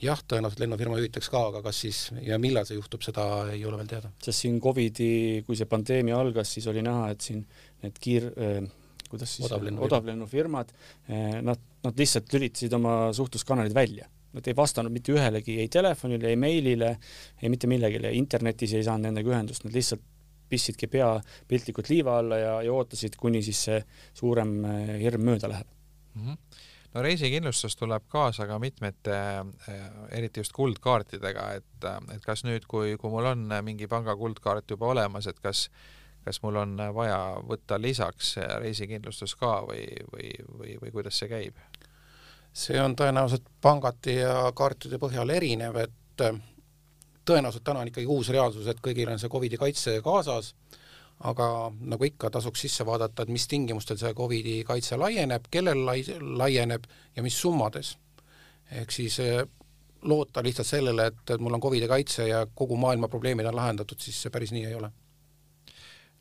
jah, 0.00 0.24
tõenäoliselt 0.24 0.64
lennufirma 0.64 0.96
hüvitaks 1.02 1.28
ka, 1.32 1.44
aga 1.50 1.62
kas 1.68 1.84
siis 1.84 2.00
ja 2.24 2.40
millal 2.40 2.64
see 2.68 2.80
juhtub, 2.80 3.04
seda 3.04 3.28
ei 3.52 3.64
ole 3.68 3.82
veel 3.82 3.92
teada. 3.92 4.12
sest 4.24 4.46
siin 4.46 4.58
Covidi, 4.64 5.44
kui 5.44 5.58
see 5.58 5.68
pandeemia 5.68 6.16
algas, 6.16 6.56
siis 6.56 6.72
oli 6.72 6.84
näha, 6.86 7.12
et 7.12 7.28
siin 7.28 7.44
need 7.84 8.00
kiir- 8.00 8.32
äh,, 8.40 8.60
kuidas 9.06 9.36
siis 9.36 9.52
odavlennufirmad, 9.52 10.72
äh, 11.12 11.40
nad, 11.44 11.60
nad 11.84 12.04
lihtsalt 12.04 12.32
lülitasid 12.32 12.72
oma 12.80 12.98
suhtluskanalid 13.12 13.76
välja 13.76 14.08
Nad 14.36 14.50
ei 14.50 14.56
vastanud 14.56 14.92
mitte 14.92 15.14
ühelegi, 15.14 15.56
ei 15.62 15.70
telefonile, 15.72 16.28
ei 16.28 16.36
meilile, 16.36 16.92
ei 17.40 17.48
mitte 17.52 17.70
millelegi, 17.70 18.12
internetis 18.18 18.76
ei 18.76 18.84
saanud 18.84 19.08
nendega 19.08 19.32
ühendust, 19.32 19.64
nad 19.64 19.72
lihtsalt 19.72 20.04
pistsidki 20.48 20.86
pea 20.90 21.08
piltlikult 21.48 21.90
liiva 21.90 22.18
alla 22.20 22.38
ja, 22.38 22.54
ja 22.62 22.72
ootasid, 22.72 23.18
kuni 23.18 23.42
siis 23.42 23.64
see 23.68 23.82
suurem 24.14 24.58
eh, 24.64 24.96
hirm 25.02 25.26
mööda 25.26 25.50
läheb 25.52 25.68
mm. 26.14 26.24
-hmm 26.26 26.64
no 26.96 27.02
reisikindlustus 27.02 27.76
tuleb 27.76 28.06
kaasa 28.08 28.46
ka 28.48 28.58
mitmete, 28.58 29.16
eh, 29.68 29.82
eriti 30.16 30.40
just 30.40 30.52
kuldkaartidega, 30.56 31.50
et, 31.58 31.88
et 32.14 32.24
kas 32.24 32.44
nüüd, 32.46 32.64
kui, 32.68 32.94
kui 32.96 33.10
mul 33.12 33.28
on 33.34 33.50
mingi 33.62 33.86
panga 33.86 34.16
kuldkaart 34.16 34.70
juba 34.70 34.86
olemas, 34.94 35.26
et 35.26 35.40
kas, 35.44 35.66
kas 36.24 36.40
mul 36.42 36.56
on 36.56 36.72
vaja 36.94 37.18
võtta 37.50 37.76
lisaks 37.82 38.36
reisikindlustus 38.62 39.36
ka 39.36 39.58
või, 39.68 39.84
või, 40.14 40.32
või, 40.58 40.78
või 40.80 40.94
kuidas 40.94 41.20
see 41.20 41.28
käib? 41.28 41.60
See 42.56 42.80
on 42.80 42.96
tõenäoliselt 42.96 43.48
pangati 43.62 44.20
ja 44.22 44.50
kaartide 44.56 44.98
põhjal 45.00 45.30
erinev, 45.34 45.76
et 45.82 46.24
äh, 46.24 46.38
tõenäoliselt 47.28 47.66
täna 47.66 47.82
on 47.82 47.90
ikkagi 47.90 48.08
uus 48.08 48.30
reaalsus, 48.32 48.68
et 48.70 48.80
kõigil 48.82 49.10
on 49.12 49.20
see 49.20 49.32
Covidi 49.32 49.58
kaitse 49.60 49.98
kaasas, 50.04 50.54
aga 51.28 51.48
nagu 51.92 52.08
ikka, 52.08 52.30
tasuks 52.32 52.66
sisse 52.66 52.86
vaadata, 52.86 53.24
et 53.24 53.32
mis 53.32 53.46
tingimustel 53.48 54.00
see 54.00 54.14
Covidi 54.16 54.56
kaitse 54.68 54.98
laieneb, 55.00 55.48
kellel 55.52 55.84
lai-, 55.88 56.18
laieneb 56.20 56.88
ja 57.16 57.24
mis 57.24 57.38
summades. 57.40 57.96
ehk 58.70 58.90
siis 58.90 59.20
äh, 59.20 59.44
loota 60.02 60.42
lihtsalt 60.42 60.66
sellele, 60.66 61.06
et, 61.06 61.30
et 61.30 61.40
mul 61.40 61.54
on 61.54 61.60
Covidi 61.60 61.88
kaitse 61.88 62.28
ja 62.28 62.46
kogu 62.54 62.76
maailma 62.76 63.08
probleemid 63.08 63.46
on 63.46 63.56
lahendatud, 63.56 64.00
siis 64.00 64.22
see 64.22 64.30
päris 64.30 64.52
nii 64.52 64.64
ei 64.66 64.74
ole 64.74 64.90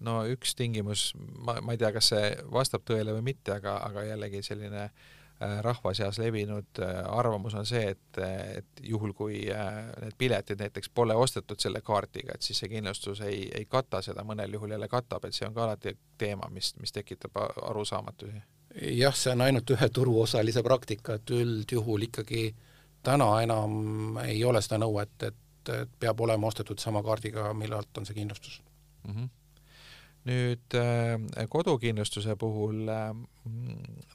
no 0.06 0.22
üks 0.27 0.56
tingimus, 0.56 1.13
ma, 1.15 1.62
ma 1.62 1.74
ei 1.74 1.80
tea, 1.80 1.92
kas 1.96 2.12
see 2.12 2.32
vastab 2.51 2.84
tõele 2.84 3.13
või 3.15 3.32
mitte, 3.32 3.56
aga, 3.56 3.77
aga 3.88 4.04
jällegi 4.04 4.42
selline 4.44 4.84
äh, 4.84 5.13
rahva 5.39 5.94
seas 5.94 6.20
levinud 6.20 6.80
äh, 6.80 7.04
arvamus 7.18 7.54
on 7.54 7.65
see, 7.65 7.89
et, 7.92 8.20
et 8.58 8.82
juhul, 8.84 9.13
kui 9.13 9.42
äh, 9.51 9.89
need 10.01 10.15
piletid 10.18 10.62
näiteks 10.63 10.89
pole 10.96 11.15
ostetud 11.15 11.60
selle 11.60 11.82
kaardiga, 11.84 12.36
et 12.36 12.42
siis 12.42 12.62
see 12.63 12.72
kindlustus 12.72 13.22
ei, 13.22 13.50
ei 13.54 13.65
kata 13.65 14.01
seda, 14.06 14.24
mõnel 14.24 14.54
juhul 14.56 14.72
jälle 14.72 14.88
katab, 14.88 15.25
et 15.25 15.36
see 15.36 15.48
on 15.48 15.54
ka 15.54 15.65
alati 15.65 15.98
teema, 16.18 16.48
mis, 16.51 16.72
mis 16.80 16.96
tekitab 16.96 17.36
arusaamatusi. 17.42 18.44
jah, 18.96 19.15
see 19.15 19.36
on 19.36 19.44
ainult 19.44 19.75
ühe 19.75 19.89
turuosalise 19.89 20.63
praktika, 20.63 21.20
et 21.20 21.36
üldjuhul 21.36 22.08
ikkagi 22.08 22.48
täna 23.04 23.30
enam 23.44 24.18
ei 24.24 24.44
ole 24.44 24.62
seda 24.63 24.80
nõuet, 24.86 25.18
et, 25.24 25.74
et 25.82 26.00
peab 26.00 26.22
olema 26.22 26.48
ostetud 26.48 26.80
sama 26.80 27.04
kaardiga, 27.04 27.51
mille 27.54 27.75
alt 27.75 27.98
on 27.98 28.06
see 28.06 28.15
kindlustus 28.15 28.62
mm. 29.04 29.12
-hmm 29.12 29.34
nüüd 30.25 30.74
äh, 30.74 31.46
kodukindlustuse 31.50 32.36
puhul 32.41 32.89
äh, 32.89 33.12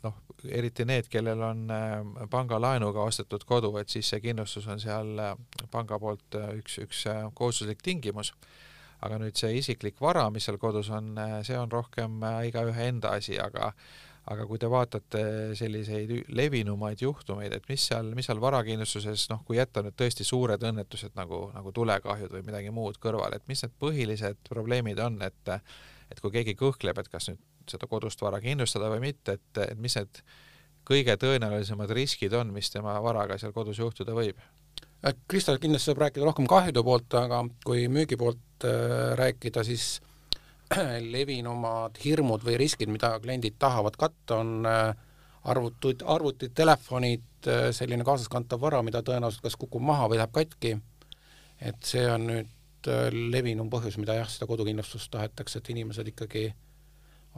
noh, 0.03 0.17
eriti 0.51 0.87
need, 0.89 1.07
kellel 1.11 1.43
on 1.47 1.63
äh, 1.71 2.27
pangalaenuga 2.31 3.05
ostetud 3.07 3.47
kodu, 3.47 3.71
et 3.79 3.93
siis 3.93 4.11
see 4.11 4.23
kindlustus 4.25 4.67
on 4.71 4.83
seal 4.83 5.15
panga 5.71 6.01
poolt 6.03 6.39
üks, 6.59 6.81
üks 6.83 7.07
kohustuslik 7.35 7.83
tingimus. 7.87 8.35
aga 9.01 9.17
nüüd 9.17 9.39
see 9.39 9.55
isiklik 9.57 9.97
vara, 10.01 10.27
mis 10.31 10.45
seal 10.45 10.59
kodus 10.61 10.91
on, 10.93 11.15
see 11.47 11.57
on 11.57 11.71
rohkem 11.73 12.19
igaühe 12.45 12.89
enda 12.91 13.15
asi, 13.17 13.39
aga 13.41 13.71
aga 14.31 14.45
kui 14.47 14.61
te 14.61 14.69
vaatate 14.69 15.23
selliseid 15.57 16.11
levinumaid 16.37 17.01
juhtumeid, 17.01 17.55
et 17.57 17.65
mis 17.71 17.87
seal, 17.89 18.11
mis 18.15 18.29
seal 18.29 18.43
varakindlustuses, 18.43 19.25
noh, 19.33 19.41
kui 19.47 19.57
jätta 19.57 19.81
nüüd 19.83 19.97
tõesti 19.97 20.27
suured 20.29 20.61
õnnetused 20.69 21.17
nagu, 21.17 21.47
nagu 21.55 21.73
tulekahjud 21.73 22.35
või 22.37 22.45
midagi 22.47 22.75
muud 22.75 23.01
kõrvale, 23.01 23.41
et 23.41 23.49
mis 23.49 23.65
need 23.65 23.73
põhilised 23.81 24.45
probleemid 24.53 25.01
on, 25.01 25.17
et 25.25 25.55
et 26.11 26.21
kui 26.21 26.33
keegi 26.35 26.57
kõhkleb, 26.59 26.99
et 26.99 27.09
kas 27.09 27.31
nüüd 27.31 27.41
seda 27.71 27.87
kodust 27.91 28.23
vara 28.23 28.41
kindlustada 28.43 28.91
või 28.93 29.11
mitte, 29.11 29.39
et, 29.39 29.63
et 29.63 29.79
mis 29.79 29.95
need 29.99 30.23
kõige 30.91 31.15
tõenäolisemad 31.21 31.93
riskid 31.95 32.35
on, 32.35 32.51
mis 32.55 32.71
tema 32.73 32.97
varaga 33.05 33.39
seal 33.39 33.55
kodus 33.55 33.79
juhtuda 33.79 34.15
võib? 34.17 34.41
Äh, 35.07 35.15
Kristo 35.29 35.55
kindlasti 35.59 35.91
saab 35.91 36.03
rääkida 36.05 36.27
rohkem 36.27 36.49
kahjude 36.51 36.83
poolt, 36.85 37.15
aga 37.17 37.45
kui 37.65 37.87
müügi 37.93 38.19
poolt 38.21 38.67
äh, 38.69 39.13
rääkida, 39.21 39.65
siis 39.65 40.01
levinumad 41.15 42.01
hirmud 42.05 42.45
või 42.47 42.59
riskid, 42.61 42.93
mida 42.93 43.15
kliendid 43.23 43.57
tahavad 43.63 43.97
katta, 44.01 44.41
on 44.43 44.69
äh, 44.69 44.93
arvutud, 45.51 46.05
arvutid, 46.05 46.53
telefonid, 46.53 47.25
selline 47.73 48.05
kaasaskantav 48.05 48.61
vara, 48.61 48.83
mida 48.85 49.01
tõenäoliselt 49.01 49.47
kas 49.47 49.55
kukub 49.57 49.81
maha 49.81 50.11
või 50.13 50.19
läheb 50.21 50.35
katki, 50.35 50.75
et 51.65 51.79
see 51.89 52.03
on 52.13 52.27
nüüd 52.29 52.51
levinum 53.13 53.71
põhjus, 53.73 53.99
mida 54.01 54.17
jah, 54.19 54.31
seda 54.31 54.49
kodukindlustust 54.51 55.11
tahetakse, 55.13 55.61
et 55.61 55.71
inimesed 55.75 56.09
ikkagi 56.13 56.47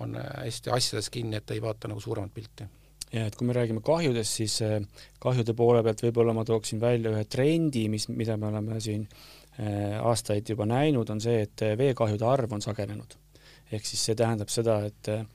on 0.02 0.16
äh, 0.16 0.30
hästi 0.46 0.72
asjades 0.74 1.10
kinni, 1.12 1.40
et 1.40 1.50
ei 1.50 1.62
vaata 1.62 1.90
nagu 1.90 2.00
suuremat 2.00 2.34
pilti. 2.34 2.68
ja 3.12 3.26
et 3.26 3.36
kui 3.36 3.46
me 3.46 3.56
räägime 3.56 3.82
kahjudest, 3.84 4.38
siis 4.40 4.58
äh, 4.62 4.78
kahjude 5.20 5.54
poole 5.54 5.82
pealt 5.82 6.02
võib-olla 6.06 6.34
ma 6.36 6.44
tooksin 6.48 6.80
välja 6.80 7.12
ühe 7.12 7.24
trendi, 7.24 7.88
mis, 7.92 8.08
mida 8.08 8.36
me 8.36 8.52
oleme 8.52 8.80
siin 8.80 9.06
aastaid 10.00 10.48
juba 10.48 10.64
näinud, 10.64 11.10
on 11.12 11.18
see, 11.20 11.42
et 11.44 11.60
veekahjude 11.76 12.24
arv 12.24 12.54
on 12.56 12.62
sagenenud. 12.64 13.18
ehk 13.68 13.84
siis 13.84 14.00
see 14.06 14.14
tähendab 14.16 14.48
seda, 14.48 14.78
et 14.88 15.10
Äh, 15.12 15.26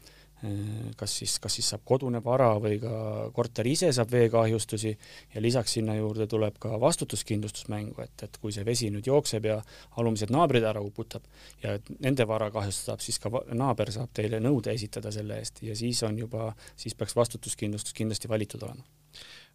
kas 0.97 1.15
siis, 1.19 1.39
kas 1.41 1.55
siis 1.57 1.69
saab 1.71 1.81
kodune 1.87 2.19
vara 2.23 2.51
või 2.61 2.77
ka 2.81 2.91
korter 3.33 3.65
ise 3.67 3.89
saab 3.95 4.11
veekahjustusi 4.13 4.91
ja 5.33 5.41
lisaks 5.41 5.73
sinna 5.77 5.95
juurde 5.97 6.27
tuleb 6.29 6.59
ka 6.61 6.77
vastutuskindlustus 6.81 7.67
mängu, 7.73 7.97
et, 8.03 8.13
et 8.23 8.37
kui 8.41 8.53
see 8.53 8.65
vesi 8.65 8.91
nüüd 8.93 9.09
jookseb 9.09 9.49
ja 9.49 9.57
alumised 9.97 10.29
naabrid 10.33 10.67
ära 10.69 10.83
uputab 10.83 11.25
ja 11.63 11.77
nende 11.99 12.27
vara 12.29 12.51
kahjustab, 12.53 13.01
siis 13.01 13.17
ka 13.23 13.31
naaber 13.49 13.91
saab 13.95 14.13
teile 14.13 14.41
nõude 14.43 14.73
esitada 14.77 15.11
selle 15.15 15.41
eest 15.41 15.63
ja 15.65 15.75
siis 15.75 16.03
on 16.05 16.19
juba, 16.21 16.51
siis 16.77 16.93
peaks 16.95 17.17
vastutuskindlustus 17.17 17.97
kindlasti 17.97 18.29
valitud 18.29 18.61
olema. 18.61 18.85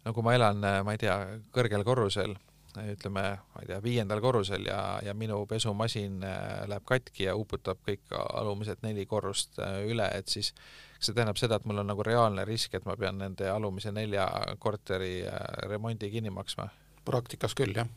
no 0.03 0.13
kui 0.13 0.23
ma 0.23 0.35
elan, 0.35 0.59
ma 0.83 0.97
ei 0.97 0.99
tea, 0.99 1.15
kõrgel 1.55 1.87
korrusel 1.87 2.35
ütleme, 2.81 3.23
ma 3.37 3.61
ei 3.61 3.69
tea, 3.69 3.79
viiendal 3.83 4.21
korrusel 4.23 4.65
ja, 4.67 4.99
ja 5.05 5.13
minu 5.17 5.43
pesumasin 5.49 6.23
äh, 6.25 6.63
läheb 6.69 6.85
katki 6.89 7.27
ja 7.27 7.35
uputab 7.37 7.81
kõik 7.85 8.13
alumised 8.17 8.81
neli 8.85 9.05
korrust 9.09 9.59
äh, 9.61 9.83
üle, 9.89 10.07
et 10.17 10.31
siis 10.31 10.53
see 10.99 11.13
tähendab 11.13 11.37
seda, 11.37 11.59
et 11.59 11.67
mul 11.69 11.83
on 11.83 11.91
nagu 11.91 12.05
reaalne 12.05 12.45
risk, 12.47 12.73
et 12.73 12.85
ma 12.87 12.95
pean 12.99 13.19
nende 13.21 13.49
alumise 13.51 13.91
nelja 13.93 14.27
korteri 14.63 15.19
äh, 15.27 15.43
remondi 15.69 16.09
kinni 16.13 16.33
maksma? 16.33 16.69
praktikas 17.03 17.51
küll, 17.51 17.75
jah 17.75 17.89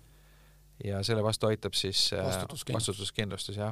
ja 0.84 0.98
selle 1.06 1.22
vastu 1.24 1.46
aitab 1.46 1.72
siis 1.78 2.10
vastutuskindlustus, 2.12 2.98
vastutuskindlustus, 2.98 3.56
jah. 3.56 3.70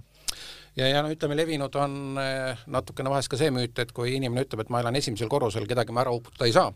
ja, 0.78 0.86
ja 0.88 1.02
no 1.04 1.10
ütleme, 1.12 1.36
levinud 1.36 1.74
on 1.76 2.16
natukene 2.70 3.10
vahest 3.12 3.28
ka 3.28 3.36
see 3.36 3.50
müüt, 3.52 3.76
et 3.82 3.92
kui 3.92 4.14
inimene 4.16 4.46
ütleb, 4.46 4.62
et 4.64 4.70
ma 4.72 4.80
elan 4.80 4.96
esimesel 4.96 5.28
korrusel, 5.28 5.66
kedagi 5.68 5.92
ma 5.92 6.00
ära 6.06 6.14
uputada 6.16 6.48
ei 6.48 6.54
saa, 6.56 6.70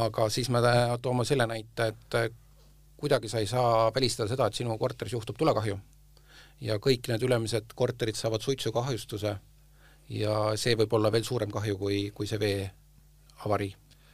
aga 0.00 0.26
siis 0.32 0.50
me 0.50 0.64
toome 1.04 1.28
selle 1.28 1.46
näite, 1.46 1.92
et 1.92 2.18
kuidagi 3.02 3.30
sa 3.30 3.42
ei 3.42 3.50
saa 3.50 3.90
välistada 3.94 4.30
seda, 4.30 4.46
et 4.46 4.58
sinu 4.58 4.78
korteris 4.78 5.16
juhtub 5.16 5.38
tulekahju. 5.38 5.78
ja 6.62 6.78
kõik 6.78 7.08
need 7.10 7.22
ülemised 7.26 7.74
korterid 7.74 8.14
saavad 8.14 8.42
suitsukahjustuse 8.44 9.36
ja 10.14 10.34
see 10.56 10.76
võib 10.78 10.92
olla 10.94 11.10
veel 11.12 11.24
suurem 11.26 11.50
kahju 11.50 11.78
kui, 11.78 12.02
kui 12.14 12.26
see 12.30 12.38
vee 12.38 12.70
avarii 13.46 13.72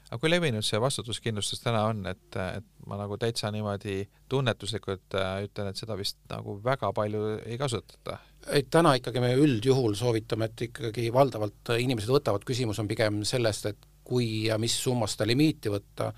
aga 0.08 0.18
kui 0.22 0.30
levinud 0.32 0.64
see 0.64 0.80
vastutuskindlustus 0.80 1.60
täna 1.60 1.82
on, 1.90 2.00
et, 2.08 2.38
et 2.40 2.68
ma 2.88 2.96
nagu 3.00 3.18
täitsa 3.20 3.50
niimoodi 3.52 4.00
tunnetuslikult 4.32 5.16
äh, 5.20 5.42
ütlen, 5.44 5.68
et 5.68 5.80
seda 5.80 5.96
vist 5.98 6.18
nagu 6.32 6.56
väga 6.64 6.92
palju 6.96 7.24
ei 7.44 7.58
kasutata? 7.60 8.18
et 8.54 8.70
täna 8.72 8.94
ikkagi 8.96 9.20
me 9.20 9.34
üldjuhul 9.36 9.96
soovitame, 9.98 10.48
et 10.48 10.68
ikkagi 10.70 11.10
valdavalt 11.12 11.74
inimesed 11.76 12.12
võtavad, 12.14 12.46
küsimus 12.48 12.80
on 12.80 12.88
pigem 12.88 13.20
sellest, 13.28 13.68
et 13.68 13.88
kui 14.08 14.46
ja 14.46 14.56
mis 14.60 14.72
summas 14.80 15.16
seda 15.16 15.26
limiiti 15.28 15.68
võtta 15.72 16.12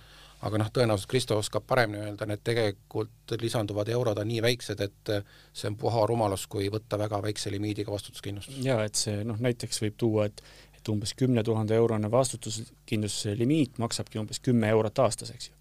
aga 0.47 0.61
noh, 0.63 0.71
tõenäoliselt 0.73 1.11
Kristo 1.11 1.37
oskab 1.41 1.67
paremini 1.69 2.05
öelda, 2.05 2.27
need 2.29 2.43
tegelikult 2.45 3.35
lisanduvad 3.41 3.89
eurod 3.93 4.23
on 4.23 4.29
nii 4.31 4.41
väiksed, 4.45 4.81
et 4.81 5.13
see 5.53 5.69
on 5.69 5.77
puha 5.81 6.07
rumalus, 6.09 6.47
kui 6.51 6.71
võtta 6.73 6.99
väga 7.01 7.21
väikse 7.23 7.53
limiidiga 7.53 7.93
vastutuskindlustus. 7.93 8.59
jaa, 8.65 8.85
et 8.85 8.97
see 8.97 9.23
noh, 9.25 9.41
näiteks 9.41 9.83
võib 9.85 10.01
tuua, 10.01 10.29
et 10.31 10.43
et 10.81 10.89
umbes 10.89 11.13
kümne 11.13 11.43
tuhande 11.45 11.77
eurone 11.77 12.09
vastutuskindlustuse 12.11 13.35
limiit 13.37 13.79
maksabki 13.79 14.19
umbes 14.19 14.41
kümme 14.41 14.69
eurot 14.73 14.99
aastas, 15.05 15.35
eks 15.35 15.51
ju. 15.51 15.57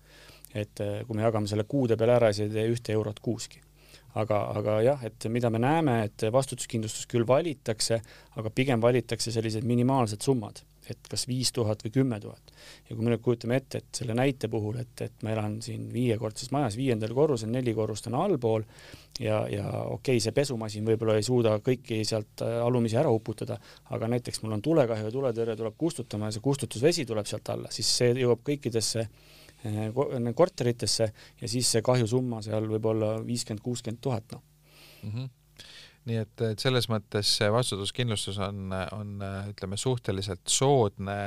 et 0.56 0.80
eh, 0.80 1.02
kui 1.08 1.18
me 1.18 1.26
jagame 1.26 1.48
selle 1.52 1.66
kuude 1.68 1.98
peale 2.00 2.16
ära, 2.16 2.32
siis 2.34 2.48
ei 2.48 2.54
tee 2.56 2.70
ühte 2.72 2.96
eurot 2.96 3.20
kuuski 3.20 3.60
aga, 4.18 4.40
aga 4.58 4.80
jah, 4.86 5.04
et 5.06 5.28
mida 5.30 5.52
me 5.54 5.62
näeme, 5.62 6.00
et 6.08 6.26
vastutuskindlustus 6.34 7.08
küll 7.10 7.28
valitakse, 7.28 8.00
aga 8.40 8.52
pigem 8.56 8.82
valitakse 8.82 9.32
sellised 9.36 9.68
minimaalsed 9.68 10.24
summad 10.26 10.64
et 10.94 11.10
kas 11.12 11.26
viis 11.30 11.52
tuhat 11.56 11.84
või 11.86 11.92
kümme 12.00 12.20
tuhat. 12.20 12.54
ja 12.90 12.96
kui 12.96 13.06
me 13.06 13.14
nüüd 13.14 13.24
kujutame 13.24 13.60
ette, 13.60 13.82
et 13.82 14.02
selle 14.02 14.16
näite 14.18 14.50
puhul, 14.52 14.80
et, 14.82 15.02
et 15.06 15.24
ma 15.24 15.34
elan 15.34 15.60
siin 15.64 15.88
viiekordses 15.94 16.52
majas, 16.56 16.78
viiendal 16.80 17.14
korrusel, 17.18 17.52
neli 17.54 17.74
korrust 17.78 18.10
on 18.12 18.18
allpool 18.20 18.66
ja, 19.20 19.42
ja 19.52 19.66
okei 19.70 20.18
okay,, 20.18 20.24
see 20.24 20.36
pesumasin 20.36 20.86
võib-olla 20.88 21.18
ei 21.20 21.26
suuda 21.26 21.58
kõiki 21.66 22.02
sealt 22.08 22.46
äh, 22.46 22.60
alumisi 22.66 23.00
ära 23.00 23.12
uputada, 23.14 23.60
aga 23.96 24.12
näiteks 24.16 24.44
mul 24.44 24.58
on 24.58 24.66
tulekahju 24.66 25.10
ja 25.10 25.16
tuletõrje 25.16 25.58
tuleb 25.64 25.80
kustutama 25.80 26.30
ja 26.30 26.38
see 26.38 26.46
kustutusvesi 26.46 27.08
tuleb 27.10 27.30
sealt 27.30 27.56
alla, 27.56 27.74
siis 27.74 27.90
see 28.02 28.14
jõuab 28.20 28.46
kõikidesse 28.52 29.08
äh, 29.08 30.32
korteritesse 30.36 31.12
ja 31.42 31.52
siis 31.52 31.72
see 31.76 31.86
kahjusumma 31.86 32.44
seal 32.46 32.70
võib 32.72 32.94
olla 32.94 33.18
viiskümmend, 33.26 33.64
kuuskümmend 33.66 34.02
tuhat, 34.02 34.32
noh 34.38 34.46
-hmm 35.04 35.39
nii 36.08 36.20
et, 36.22 36.42
et 36.48 36.62
selles 36.62 36.88
mõttes 36.90 37.32
see 37.40 37.50
vastutuskindlustus 37.54 38.40
on, 38.42 38.72
on 38.96 39.26
ütleme, 39.52 39.78
suhteliselt 39.78 40.48
soodne 40.50 41.18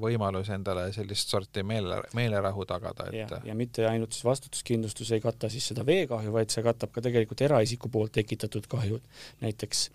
võimalus 0.00 0.50
endale 0.54 0.90
sellist 0.94 1.32
sorti 1.32 1.64
meele, 1.66 2.02
meelerahu 2.14 2.66
tagada, 2.68 3.08
et 3.08 3.22
ja, 3.22 3.40
ja 3.48 3.56
mitte 3.58 3.86
ainult 3.88 4.12
siis 4.14 4.26
vastutuskindlustus 4.28 5.14
ei 5.16 5.24
kata 5.24 5.50
siis 5.52 5.70
seda 5.72 5.86
veekahju, 5.88 6.34
vaid 6.34 6.52
see 6.52 6.64
katab 6.66 6.92
ka 6.94 7.04
tegelikult 7.04 7.42
eraisiku 7.48 7.90
poolt 7.92 8.14
tekitatud 8.20 8.68
kahjud. 8.70 9.02
näiteks 9.40 9.88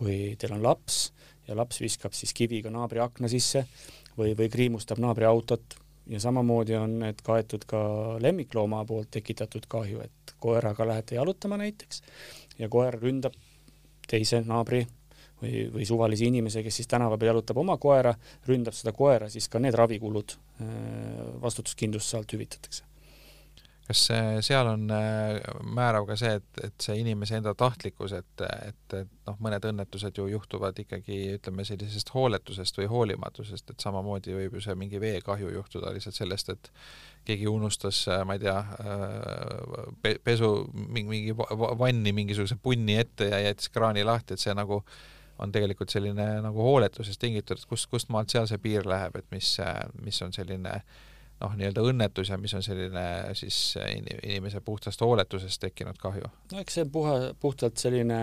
kui 0.00 0.34
teil 0.40 0.56
on 0.56 0.64
laps 0.64 1.10
ja 1.48 1.56
laps 1.58 1.80
viskab 1.82 2.16
siis 2.16 2.32
kiviga 2.36 2.72
naabri 2.72 3.02
akna 3.04 3.28
sisse 3.30 3.66
või, 4.16 4.34
või 4.38 4.48
kriimustab 4.52 5.00
naabri 5.02 5.28
autot 5.28 5.76
ja 6.10 6.20
samamoodi 6.22 6.76
on 6.78 6.98
need 7.04 7.20
kaetud 7.26 7.66
ka 7.68 7.82
lemmiklooma 8.22 8.82
poolt 8.88 9.12
tekitatud 9.14 9.68
kahju, 9.70 10.00
et 10.04 10.34
koeraga 10.40 10.86
lähete 10.88 11.18
jalutama 11.18 11.60
näiteks 11.60 12.02
ja 12.58 12.68
koer 12.72 12.96
ründab 13.02 13.36
teise 14.10 14.42
naabri 14.46 14.82
või, 15.40 15.64
või 15.74 15.86
suvalise 15.88 16.28
inimese, 16.28 16.64
kes 16.66 16.80
siis 16.80 16.90
tänava 16.90 17.18
peal 17.18 17.34
jalutab 17.34 17.60
oma 17.62 17.78
koera, 17.80 18.14
ründab 18.48 18.76
seda 18.76 18.94
koera, 18.96 19.30
siis 19.32 19.48
ka 19.48 19.62
need 19.62 19.76
ravikulud 19.78 20.36
äh, 20.36 20.70
vastutuskindlustuse 21.42 22.20
alt 22.20 22.36
hüvitatakse. 22.36 22.89
Kas 23.90 24.04
seal 24.46 24.68
on 24.70 24.84
äh, 24.94 25.40
määrav 25.74 26.06
ka 26.06 26.14
see, 26.18 26.36
et, 26.38 26.62
et 26.62 26.84
see 26.84 27.00
inimese 27.00 27.40
enda 27.40 27.56
tahtlikkus, 27.58 28.14
et, 28.14 28.44
et, 28.68 28.94
et 28.94 29.10
noh, 29.26 29.38
mõned 29.42 29.66
õnnetused 29.72 30.20
ju 30.20 30.28
juhtuvad 30.30 30.78
ikkagi 30.84 31.18
ütleme 31.34 31.66
sellisest 31.66 32.12
hooletusest 32.14 32.78
või 32.78 32.86
hoolimatusest, 32.92 33.72
et 33.72 33.82
samamoodi 33.82 34.36
võib 34.36 34.54
ju 34.58 34.64
see 34.68 34.76
mingi 34.78 35.02
veekahju 35.02 35.50
juhtuda 35.56 35.90
lihtsalt 35.96 36.20
sellest, 36.20 36.54
et 36.54 36.70
keegi 37.26 37.50
unustas, 37.50 38.04
äh, 38.08 38.22
ma 38.26 38.38
ei 38.38 38.44
tea, 38.44 38.58
äh, 38.84 40.16
pesu 40.24 40.52
mingi, 40.72 41.34
vanni 41.82 42.14
mingisuguse 42.14 42.60
punni 42.62 43.00
ette 43.02 43.32
ja 43.32 43.42
jättis 43.48 43.74
kraani 43.74 44.06
lahti, 44.06 44.38
et 44.38 44.46
see 44.46 44.54
nagu 44.54 44.84
on 45.40 45.50
tegelikult 45.50 45.90
selline 45.90 46.34
nagu 46.44 46.62
hooletusest 46.62 47.18
tingitud, 47.20 47.58
et 47.58 47.68
kust, 47.68 47.90
kust 47.90 48.10
maalt 48.12 48.30
seal 48.30 48.46
see 48.46 48.60
piir 48.62 48.86
läheb, 48.86 49.18
et 49.18 49.30
mis, 49.34 49.56
mis 50.04 50.22
on 50.22 50.36
selline 50.36 50.78
äh, 50.78 50.98
noh, 51.40 51.54
nii-öelda 51.56 51.82
õnnetus 51.86 52.30
ja 52.32 52.38
mis 52.40 52.52
on 52.56 52.62
selline 52.64 53.02
siis 53.38 53.58
inimese 54.26 54.60
puhtast 54.64 55.00
hooletusest 55.00 55.60
tekkinud 55.62 55.98
kahju? 56.00 56.28
no 56.52 56.60
eks 56.62 56.76
see 56.76 56.84
on 56.84 56.92
puha, 56.92 57.14
puhtalt 57.40 57.80
selline, 57.80 58.20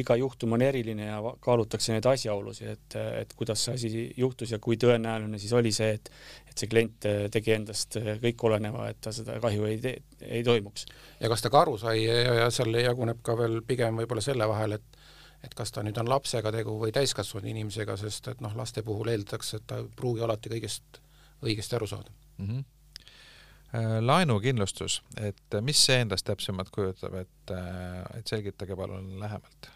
iga 0.00 0.16
juhtum 0.20 0.56
on 0.56 0.64
eriline 0.64 1.08
ja 1.08 1.18
kaalutakse 1.44 1.94
neid 1.94 2.08
asjaolusid, 2.10 2.74
et, 2.74 2.98
et 3.22 3.34
kuidas 3.38 3.64
see 3.64 3.78
asi 3.78 4.04
juhtus 4.16 4.52
ja 4.54 4.60
kui 4.62 4.78
tõenäoline 4.80 5.40
siis 5.40 5.54
oli 5.56 5.72
see, 5.74 5.96
et 5.98 6.12
et 6.48 6.56
see 6.58 6.70
klient 6.70 7.08
tegi 7.32 7.54
endast 7.54 7.98
kõik 8.22 8.46
oleneva, 8.50 8.88
et 8.92 9.00
ta 9.04 9.12
seda 9.14 9.38
kahju 9.42 9.68
ei 9.68 9.80
tee, 9.82 9.96
ei 10.26 10.44
toimuks. 10.44 10.86
ja 11.20 11.32
kas 11.32 11.44
ta 11.44 11.52
ka 11.54 11.64
aru 11.64 11.78
sai 11.80 12.02
ja, 12.04 12.38
ja 12.42 12.52
seal 12.54 12.74
jaguneb 12.82 13.22
ka 13.24 13.36
veel 13.38 13.60
pigem 13.66 14.00
võib-olla 14.02 14.24
selle 14.24 14.48
vahel, 14.50 14.78
et 14.78 15.04
et 15.46 15.52
kas 15.54 15.70
ta 15.70 15.84
nüüd 15.86 15.94
on 16.02 16.08
lapsega 16.10 16.50
tegu 16.50 16.72
või 16.80 16.90
täiskasvanud 16.90 17.46
inimesega, 17.46 17.94
sest 17.96 18.26
et 18.32 18.40
noh, 18.42 18.56
laste 18.58 18.82
puhul 18.82 19.12
eeldatakse, 19.12 19.60
et 19.60 19.68
ta 19.70 19.78
ei 19.78 19.86
pruugi 19.96 20.24
alati 20.26 20.50
kõigest 20.50 20.98
õigesti 21.46 21.78
aru 21.78 21.86
saada 21.86 22.10
mm. 22.38 22.46
-hmm. 22.48 24.04
laenukindlustus, 24.06 25.02
et 25.20 25.58
mis 25.60 25.86
see 25.86 26.00
endast 26.00 26.26
täpsemalt 26.26 26.70
kujutab, 26.70 27.14
et, 27.14 27.50
äh, 27.50 28.18
et 28.18 28.26
selgitage 28.26 28.76
palun 28.76 29.18
lähemalt 29.20 29.70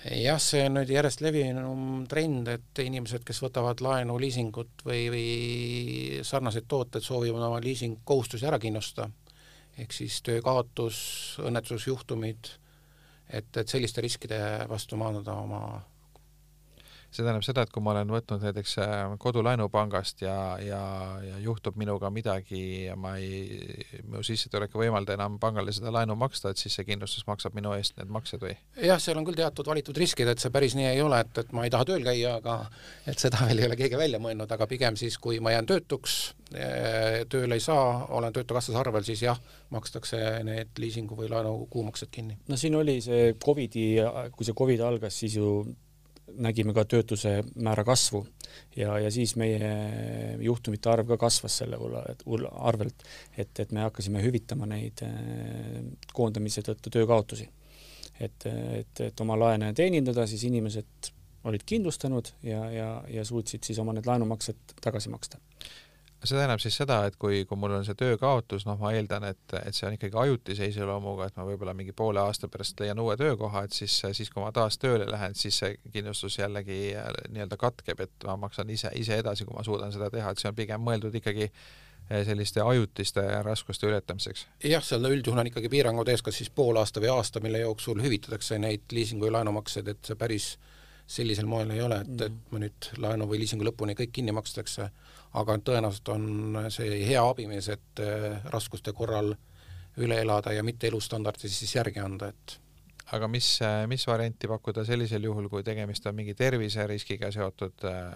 jah, 0.00 0.40
see 0.40 0.64
on 0.66 0.78
nüüd 0.78 0.90
järjest 0.92 1.22
levinum 1.24 2.04
trend, 2.10 2.48
et 2.48 2.80
inimesed, 2.84 3.24
kes 3.28 3.42
võtavad 3.44 3.82
laenu, 3.84 4.16
liisingut 4.20 4.84
või, 4.86 5.04
või 5.12 6.24
sarnaseid 6.26 6.66
tooteid, 6.68 7.04
soovivad 7.04 7.44
oma 7.48 7.60
liisingkohustusi 7.62 8.48
ära 8.48 8.58
kindlustada. 8.62 9.10
ehk 9.78 9.92
siis 9.92 10.20
töökaotus, 10.22 10.96
õnnetusjuhtumid, 11.40 12.48
et, 13.28 13.56
et 13.56 13.68
selliste 13.68 14.00
riskide 14.04 14.66
vastu 14.68 14.96
maandada 14.96 15.32
oma 15.32 15.82
see 17.16 17.24
tähendab 17.24 17.44
seda, 17.44 17.64
et 17.66 17.72
kui 17.72 17.82
ma 17.84 17.92
olen 17.92 18.12
võtnud 18.12 18.44
näiteks 18.46 18.74
äh, 18.80 19.02
kodulaenu 19.20 19.68
pangast 19.72 20.22
ja, 20.24 20.36
ja, 20.62 20.80
ja 21.22 21.40
juhtub 21.42 21.76
minuga 21.80 22.10
midagi 22.14 22.62
ja 22.86 22.96
ma 22.96 23.14
ei, 23.20 23.82
mu 24.08 24.22
sissetulek 24.24 24.72
ei 24.72 24.86
võimalda 24.86 25.16
enam 25.18 25.38
pangale 25.42 25.74
seda 25.76 25.92
laenu 25.94 26.16
maksta, 26.18 26.52
et 26.52 26.62
siis 26.62 26.76
see 26.78 26.86
kindlustus 26.88 27.26
maksab 27.28 27.56
minu 27.58 27.74
eest 27.76 27.98
need 28.00 28.12
maksed 28.12 28.42
või? 28.44 28.54
jah, 28.80 29.00
seal 29.02 29.20
on 29.20 29.28
küll 29.28 29.38
teatud 29.38 29.68
valitud 29.68 30.00
riskid, 30.00 30.30
et 30.32 30.42
see 30.42 30.52
päris 30.54 30.76
nii 30.78 30.88
ei 30.94 31.04
ole, 31.04 31.20
et, 31.26 31.42
et 31.44 31.52
ma 31.56 31.66
ei 31.66 31.74
taha 31.74 31.88
tööl 31.92 32.06
käia, 32.06 32.38
aga 32.40 32.58
et 33.08 33.20
seda 33.20 33.42
veel 33.48 33.62
ei 33.62 33.68
ole 33.68 33.78
keegi 33.80 34.00
välja 34.00 34.22
mõelnud, 34.22 34.56
aga 34.56 34.68
pigem 34.70 34.96
siis, 35.00 35.20
kui 35.22 35.40
ma 35.44 35.52
jään 35.54 35.68
töötuks, 35.68 36.18
äh, 36.56 37.22
tööle 37.32 37.60
ei 37.60 37.64
saa, 37.64 38.08
olen 38.16 38.32
Töötukassas 38.32 38.76
arvel, 38.80 39.04
siis 39.04 39.26
jah, 39.26 39.38
makstakse 39.74 40.18
need 40.48 40.80
liisingu 40.80 41.16
või 41.18 41.28
laenu 41.32 41.66
kuumaksed 41.72 42.08
kinni. 42.12 42.40
no 42.48 42.56
siin 42.60 42.76
oli 42.80 43.00
see 43.04 43.32
Covidi, 43.42 43.86
kui 44.32 44.48
see 44.48 44.56
Covid 44.56 44.80
algas, 44.88 45.18
siis 45.20 45.36
ju 45.36 45.52
nägime 46.40 46.74
ka 46.74 46.84
töötuse 46.88 47.42
määra 47.54 47.84
kasvu 47.84 48.22
ja, 48.76 48.98
ja 48.98 49.10
siis 49.10 49.34
meie 49.40 49.72
juhtumite 50.40 50.90
arv 50.92 51.12
ka 51.14 51.18
kasvas 51.26 51.58
selle 51.62 51.78
arvelt, 52.50 53.04
et, 53.36 53.52
et 53.60 53.72
me 53.72 53.84
hakkasime 53.86 54.22
hüvitama 54.24 54.68
neid 54.70 55.04
eh, 55.06 55.82
koondamise 56.12 56.64
tõttu 56.66 56.92
töökaotusi. 56.92 57.48
et, 58.20 58.46
et, 58.46 59.00
et 59.00 59.20
oma 59.20 59.38
laene 59.38 59.72
teenindada, 59.74 60.26
siis 60.26 60.44
inimesed 60.44 61.12
olid 61.44 61.62
kindlustanud 61.66 62.28
ja, 62.42 62.64
ja, 62.70 62.90
ja 63.08 63.24
suutsid 63.24 63.64
siis 63.66 63.78
oma 63.82 63.92
need 63.96 64.06
laenumaksed 64.06 64.76
tagasi 64.80 65.10
maksta 65.10 65.40
see 66.28 66.38
tähendab 66.38 66.60
siis 66.62 66.76
seda, 66.78 66.98
et 67.08 67.16
kui, 67.20 67.42
kui 67.48 67.58
mul 67.58 67.74
on 67.78 67.84
see 67.86 67.96
töökaotus, 67.98 68.64
noh, 68.68 68.78
ma 68.80 68.92
eeldan, 68.94 69.26
et, 69.32 69.54
et 69.58 69.76
see 69.76 69.86
on 69.88 69.96
ikkagi 69.96 70.18
ajutise 70.22 70.68
iseloomuga, 70.70 71.28
et 71.28 71.38
ma 71.38 71.46
võib-olla 71.48 71.74
mingi 71.76 71.94
poole 71.96 72.22
aasta 72.22 72.50
pärast 72.52 72.80
leian 72.82 73.00
uue 73.02 73.16
töökoha, 73.20 73.64
et 73.66 73.76
siis, 73.76 73.98
siis 74.14 74.30
kui 74.30 74.42
ma 74.44 74.52
taas 74.54 74.78
tööle 74.82 75.08
lähen, 75.10 75.34
siis 75.38 75.58
see 75.62 75.76
kindlustus 75.92 76.38
jällegi 76.38 76.80
äh, 76.98 77.08
nii-öelda 77.32 77.58
katkeb, 77.60 78.04
et 78.06 78.28
ma 78.28 78.36
maksan 78.46 78.70
ise, 78.70 78.92
ise 78.98 79.18
edasi, 79.22 79.46
kui 79.48 79.56
ma 79.56 79.64
suudan 79.66 79.94
seda 79.94 80.10
teha, 80.12 80.30
et 80.32 80.42
see 80.42 80.50
on 80.52 80.58
pigem 80.58 80.84
mõeldud 80.86 81.16
ikkagi 81.18 81.48
äh, 81.48 82.22
selliste 82.28 82.62
ajutiste 82.62 83.24
raskuste 83.42 83.90
ületamiseks? 83.90 84.46
jah, 84.64 84.84
seal 84.84 85.10
üldjuhul 85.10 85.42
on 85.42 85.50
ikkagi 85.50 85.72
piirangud 85.72 86.12
ees, 86.12 86.22
kas 86.22 86.38
siis 86.38 86.52
pool 86.54 86.78
aasta 86.78 87.02
või 87.02 87.10
aasta, 87.16 87.42
mille 87.42 87.64
jooksul 87.64 88.02
hüvitatakse 88.02 88.60
neid 88.62 88.86
liisingu 88.92 89.26
ja 89.30 89.38
laenumakseid, 89.40 89.90
et 89.90 90.06
see 90.06 90.18
päris 90.18 90.52
sellisel 91.12 91.46
moel 91.46 91.70
ei 91.74 91.82
ole, 91.84 92.00
et, 92.04 92.12
et 92.20 92.32
mm. 92.32 92.44
ma 92.52 92.62
nüüd 92.62 92.92
laenu 93.04 93.28
või 93.28 93.42
liisingu 93.42 93.66
lõpuni 93.68 93.96
kõik 93.98 94.14
kinni 94.16 94.32
makstakse 94.32 94.88
aga 95.38 95.56
tõenäoliselt 95.64 96.10
on 96.12 96.58
see 96.72 97.00
hea 97.06 97.22
abimees, 97.24 97.70
et 97.72 98.02
äh, 98.04 98.42
raskuste 98.52 98.92
korral 98.96 99.32
üle 100.00 100.18
elada 100.20 100.52
ja 100.52 100.64
mitte 100.64 100.88
elustandardis 100.88 101.56
siis 101.58 101.74
järgi 101.76 102.00
anda, 102.00 102.32
et 102.32 102.58
aga 103.12 103.28
mis, 103.30 103.46
mis 103.90 104.04
varianti 104.08 104.48
pakkuda 104.50 104.84
sellisel 104.86 105.24
juhul, 105.26 105.48
kui 105.52 105.64
tegemist 105.66 106.06
on 106.06 106.16
mingi 106.16 106.34
terviseriskiga 106.38 107.30
seotud, 107.34 107.84
äh, 107.88 108.08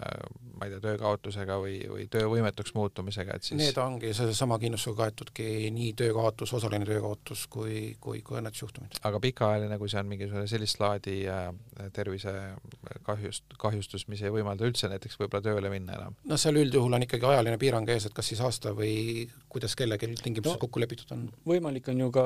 ma 0.57 0.67
ei 0.67 0.73
tea, 0.73 0.81
töökaotusega 0.87 1.57
või, 1.61 1.77
või 1.91 2.07
töövõimetuks 2.11 2.73
muutumisega, 2.77 3.37
et 3.37 3.47
siis 3.47 3.59
Need 3.59 3.79
ongi 3.81 4.13
seesama 4.17 4.59
kindlustusega 4.61 5.03
kaetudki 5.03 5.71
nii 5.75 5.91
töökaotus, 5.99 6.53
osaline 6.57 6.87
töökaotus 6.87 7.45
kui, 7.51 7.95
kui, 8.01 8.21
kui 8.25 8.39
õnnetusjuhtumid. 8.39 8.99
aga 9.07 9.21
pikaajaline, 9.23 9.79
kui 9.81 9.91
see 9.91 10.01
on 10.01 10.11
mingisugune 10.11 10.47
sellist 10.49 10.81
laadi 10.81 11.17
äh, 11.31 11.49
tervisekahjust, 11.93 13.57
kahjustus, 13.61 14.07
mis 14.11 14.23
ei 14.23 14.33
võimalda 14.33 14.67
üldse 14.67 14.89
näiteks 14.91 15.19
võib-olla 15.19 15.43
tööle 15.45 15.73
minna 15.73 15.97
enam? 15.99 16.17
no 16.27 16.39
seal 16.39 16.59
üldjuhul 16.63 16.97
on 16.97 17.05
ikkagi 17.05 17.29
ajaline 17.33 17.59
piirang 17.61 17.89
ees, 17.93 18.07
et 18.09 18.15
kas 18.17 18.31
siis 18.31 18.41
aasta 18.45 18.73
või 18.77 19.27
kuidas 19.51 19.75
kellelgi 19.77 20.09
tingimustes 20.21 20.57
no, 20.57 20.61
kokku 20.61 20.81
lepitud 20.81 21.13
on? 21.15 21.27
võimalik 21.47 21.87
on 21.91 22.05
ju 22.05 22.09
ka 22.13 22.25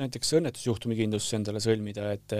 näiteks 0.00 0.36
õnnetusjuhtumi 0.38 0.98
kindlustus 0.98 1.36
endale 1.38 1.62
sõlmida, 1.62 2.01
et 2.12 2.34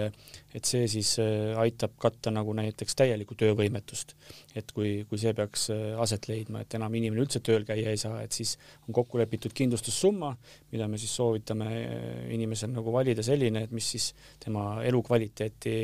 et 0.53 0.69
see 0.69 0.85
siis 0.89 1.15
äh, 1.21 1.53
aitab 1.59 1.95
katta 2.01 2.31
nagu 2.33 2.53
näiteks 2.57 2.95
täielikku 2.99 3.35
töövõimetust. 3.39 4.15
et 4.55 4.71
kui, 4.71 5.05
kui 5.09 5.17
see 5.17 5.33
peaks 5.33 5.69
äh, 5.73 5.99
aset 6.01 6.27
leidma, 6.29 6.61
et 6.61 6.75
enam 6.77 6.93
inimene 6.93 7.23
üldse 7.25 7.41
tööl 7.41 7.65
käia 7.65 7.89
ei 7.89 7.97
saa, 7.97 8.21
et 8.21 8.31
siis 8.31 8.55
on 8.87 8.93
kokku 8.93 9.17
lepitud 9.21 9.53
kindlustussumma, 9.57 10.33
mida 10.71 10.87
me 10.87 10.99
siis 11.01 11.15
soovitame 11.15 11.69
äh, 11.69 12.03
inimesel 12.35 12.73
nagu 12.73 12.93
valida 12.93 13.25
selline, 13.25 13.65
et 13.65 13.73
mis 13.73 13.89
siis 13.95 14.11
tema 14.43 14.83
elukvaliteeti 14.83 15.77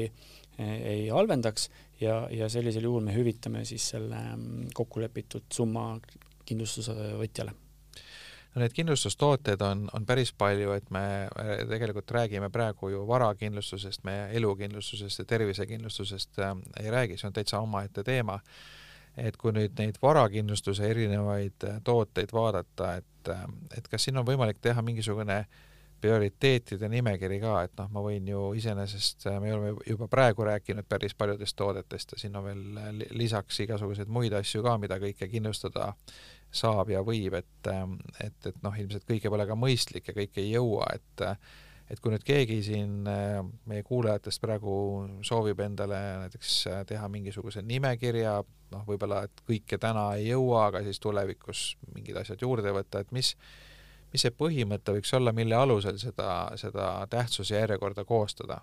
ei 0.60 1.06
halvendaks 1.08 1.70
ja, 2.02 2.26
ja 2.36 2.50
sellisel 2.52 2.84
juhul 2.84 3.06
me 3.06 3.16
hüvitame 3.16 3.64
siis 3.66 3.86
selle 3.94 4.20
mm, 4.36 4.74
kokkulepitud 4.76 5.48
summa 5.56 5.94
kindlustusvõtjale 6.46 7.56
no 8.56 8.62
neid 8.64 8.74
kindlustustooteid 8.74 9.62
on, 9.62 9.86
on 9.94 10.06
päris 10.06 10.34
palju, 10.34 10.74
et 10.74 10.90
me 10.92 11.04
tegelikult 11.70 12.12
räägime 12.12 12.50
praegu 12.50 12.90
ju 12.90 13.06
varakindlustusest, 13.08 14.04
meie 14.08 14.28
elukindlustusest 14.40 15.24
ja 15.24 15.26
tervisekindlustusest 15.26 16.40
äh, 16.40 16.56
ei 16.84 16.92
räägi, 16.92 17.18
see 17.18 17.30
on 17.30 17.38
täitsa 17.38 17.60
omaette 17.60 18.04
teema. 18.04 18.40
et 19.18 19.36
kui 19.38 19.52
nüüd 19.52 19.74
neid 19.76 19.98
varakindlustuse 20.02 20.86
erinevaid 20.88 21.66
äh, 21.68 21.82
tooteid 21.84 22.32
vaadata, 22.34 22.94
et, 23.02 23.32
äh, 23.34 23.42
et 23.78 23.88
kas 23.88 24.06
siin 24.06 24.18
on 24.18 24.26
võimalik 24.26 24.62
teha 24.62 24.82
mingisugune 24.82 25.44
prioriteetide 26.02 26.88
nimekiri 26.90 27.40
ka, 27.42 27.56
et 27.68 27.74
noh, 27.80 27.90
ma 27.92 28.04
võin 28.04 28.28
ju 28.32 28.50
iseenesest, 28.58 29.26
äh, 29.28 29.40
me 29.44 29.54
oleme 29.54 29.86
juba 29.88 30.08
praegu 30.12 30.46
rääkinud 30.48 30.88
päris 30.90 31.16
paljudest 31.18 31.58
toodetest 31.60 32.16
ja 32.16 32.22
siin 32.22 32.36
on 32.40 32.46
veel 32.48 33.04
lisaks 33.20 33.60
igasuguseid 33.66 34.12
muid 34.12 34.34
asju 34.40 34.64
ka, 34.64 34.78
mida 34.80 35.00
kõike 35.02 35.28
kindlustada 35.32 35.94
saab 36.52 36.90
ja 36.90 37.02
võib, 37.06 37.36
et, 37.38 37.72
ähm, 37.72 37.98
et, 38.24 38.38
et 38.46 38.62
noh, 38.66 38.76
ilmselt 38.76 39.06
kõike 39.08 39.30
pole 39.30 39.46
ka 39.48 39.58
mõistlik 39.60 40.10
ja 40.10 40.16
kõike 40.18 40.42
ei 40.44 40.54
jõua, 40.56 40.90
et 40.96 41.28
et 41.90 41.98
kui 41.98 42.14
nüüd 42.14 42.22
keegi 42.22 42.60
siin 42.68 43.08
äh, 43.10 43.40
meie 43.70 43.82
kuulajatest 43.86 44.42
praegu 44.44 44.74
soovib 45.26 45.62
endale 45.66 45.98
näiteks 46.24 46.56
äh, 46.70 46.84
teha 46.90 47.08
mingisuguse 47.10 47.64
nimekirja, 47.66 48.36
noh, 48.74 48.84
võib-olla 48.86 49.24
et 49.26 49.42
kõike 49.48 49.80
täna 49.82 50.12
ei 50.20 50.28
jõua, 50.30 50.68
aga 50.68 50.84
siis 50.86 51.02
tulevikus 51.02 51.64
mingid 51.96 52.20
asjad 52.22 52.46
juurde 52.46 52.74
võtta, 52.76 53.02
et 53.02 53.10
mis, 53.16 53.34
mis 54.14 54.26
see 54.26 54.36
põhimõte 54.38 54.94
võiks 55.00 55.16
olla, 55.18 55.34
mille 55.34 55.58
alusel 55.58 55.98
seda, 56.02 56.30
seda 56.62 56.92
tähtsuse 57.10 57.58
järjekorda 57.58 58.06
koostada? 58.06 58.62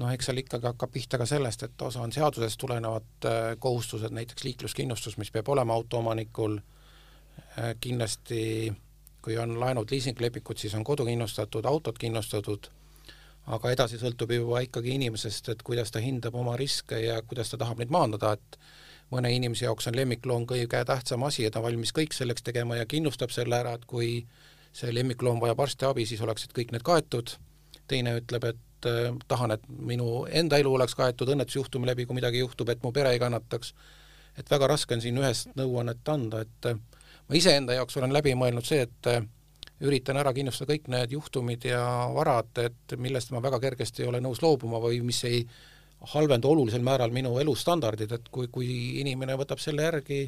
Noh, 0.00 0.10
eks 0.12 0.30
seal 0.30 0.40
ikkagi 0.42 0.68
hakkab 0.70 0.92
pihta 0.94 1.18
ka 1.20 1.26
sellest, 1.28 1.64
et 1.66 1.82
osa 1.84 2.02
on 2.02 2.12
seadusest 2.12 2.60
tulenevad 2.60 3.28
äh, 3.28 3.40
kohustused, 3.58 4.12
näiteks 4.16 4.44
liikluskindlustus, 4.46 5.18
mis 5.20 5.32
peab 5.34 5.48
olema 5.52 5.76
autoomanikul, 5.76 6.58
äh, 7.58 7.74
kindlasti 7.80 8.72
kui 9.22 9.36
on 9.38 9.58
laenud 9.60 9.90
liisinglepingud, 9.90 10.58
siis 10.58 10.74
on 10.74 10.84
kodu 10.84 11.04
kindlustatud, 11.04 11.64
autod 11.68 11.98
kindlustatud, 12.00 12.70
aga 13.52 13.72
edasi 13.74 13.98
sõltub 14.00 14.32
juba 14.32 14.62
ikkagi 14.64 14.94
inimesest, 14.96 15.52
et 15.52 15.64
kuidas 15.66 15.92
ta 15.92 16.00
hindab 16.00 16.36
oma 16.40 16.56
riske 16.56 17.00
ja 17.04 17.20
kuidas 17.22 17.52
ta 17.52 17.60
tahab 17.60 17.82
neid 17.82 17.92
maandada, 17.92 18.32
et 18.38 18.58
mõne 19.12 19.32
inimese 19.34 19.66
jaoks 19.66 19.90
on 19.90 19.98
lemmikloom 19.98 20.46
kõige 20.48 20.84
tähtsam 20.86 21.24
asi 21.26 21.44
ja 21.44 21.50
ta 21.50 21.60
on 21.60 21.68
valmis 21.68 21.92
kõik 21.92 22.14
selleks 22.16 22.46
tegema 22.46 22.78
ja 22.78 22.88
kindlustab 22.88 23.34
selle 23.34 23.58
ära, 23.58 23.74
et 23.76 23.84
kui 23.90 24.24
see 24.72 24.92
lemmikloom 24.94 25.40
vajab 25.42 25.64
arstiabi, 25.66 26.06
siis 26.06 26.22
oleksid 26.24 26.54
kõik 26.56 26.72
need 26.72 26.86
kaetud, 26.86 27.34
teine 27.90 28.14
ütleb, 28.20 28.46
et 28.52 28.88
äh, 28.88 29.08
tahan, 29.28 29.56
et 29.56 29.66
minu 29.68 30.24
enda 30.26 30.60
elu 30.60 30.74
oleks 30.74 30.94
kaetud 30.98 31.32
õnnetusjuhtumi 31.34 31.90
läbi, 31.90 32.06
kui 32.06 32.18
midagi 32.18 32.42
juhtub, 32.42 32.70
et 32.72 32.82
mu 32.86 32.92
pere 32.96 33.14
ei 33.14 33.20
kannataks, 33.22 33.74
et 34.38 34.50
väga 34.50 34.70
raske 34.70 34.96
on 34.96 35.02
siin 35.04 35.18
ühest 35.20 35.52
nõuannet 35.58 36.14
anda, 36.14 36.44
et 36.46 36.70
äh, 36.70 36.78
ma 37.28 37.38
iseenda 37.38 37.76
jaoks 37.78 37.98
olen 38.00 38.14
läbi 38.14 38.36
mõelnud 38.38 38.66
see, 38.66 38.86
et 38.86 39.10
äh, 39.10 39.26
üritan 39.80 40.20
ära 40.20 40.32
kindlustada 40.36 40.74
kõik 40.74 40.88
need 40.92 41.16
juhtumid 41.16 41.66
ja 41.70 41.82
varad, 42.14 42.52
et 42.62 42.96
millest 43.00 43.32
ma 43.34 43.42
väga 43.42 43.60
kergesti 43.62 44.04
ei 44.04 44.10
ole 44.10 44.20
nõus 44.20 44.42
loobuma 44.44 44.80
või 44.82 45.00
mis 45.04 45.22
ei 45.28 45.44
halvenda 46.14 46.48
olulisel 46.48 46.84
määral 46.84 47.12
minu 47.12 47.34
elustandardid, 47.40 48.12
et 48.16 48.28
kui, 48.32 48.48
kui 48.52 48.70
inimene 49.00 49.36
võtab 49.40 49.60
selle 49.60 49.84
järgi, 49.88 50.24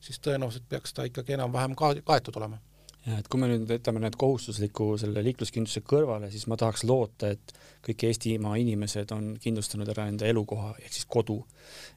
siis 0.00 0.20
tõenäoliselt 0.24 0.68
peaks 0.68 0.96
ta 0.96 1.04
ikkagi 1.08 1.36
enam-vähem 1.36 1.76
ka 1.76 1.94
kaetud 2.04 2.36
olema 2.40 2.60
ja 3.06 3.18
et 3.20 3.28
kui 3.32 3.40
me 3.40 3.48
nüüd 3.48 3.64
võtame 3.68 4.02
need 4.02 4.16
kohustusliku 4.20 4.92
selle 5.00 5.22
liikluskindlustuse 5.24 5.84
kõrvale, 5.88 6.28
siis 6.32 6.46
ma 6.50 6.58
tahaks 6.60 6.84
loota, 6.88 7.30
et 7.32 7.54
kõik 7.86 8.04
Eestimaa 8.10 8.58
inimesed 8.60 9.12
on 9.16 9.30
kindlustanud 9.40 9.88
ära 9.94 10.06
enda 10.10 10.28
elukoha 10.28 10.74
ehk 10.82 10.92
siis 10.92 11.06
kodu. 11.08 11.38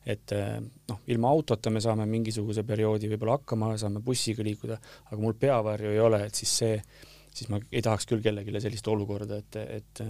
et 0.05 0.31
eh, 0.35 0.59
noh, 0.89 1.01
ilma 1.07 1.29
autota 1.29 1.69
me 1.69 1.81
saame 1.83 2.05
mingisuguse 2.07 2.63
perioodi 2.63 3.09
võib-olla 3.11 3.39
hakkama, 3.39 3.73
saame 3.77 3.99
bussiga 3.99 4.43
liikuda, 4.43 4.79
aga 5.09 5.19
mul 5.21 5.35
peavarju 5.39 5.91
ei 5.91 5.99
ole, 5.99 6.23
et 6.27 6.35
siis 6.35 6.57
see, 6.61 6.77
siis 7.33 7.49
ma 7.51 7.59
ei 7.71 7.81
tahaks 7.81 8.07
küll 8.07 8.23
kellelegi 8.23 8.63
sellist 8.63 8.87
olukorda, 8.87 9.41
et, 9.43 9.59
et 9.79 10.05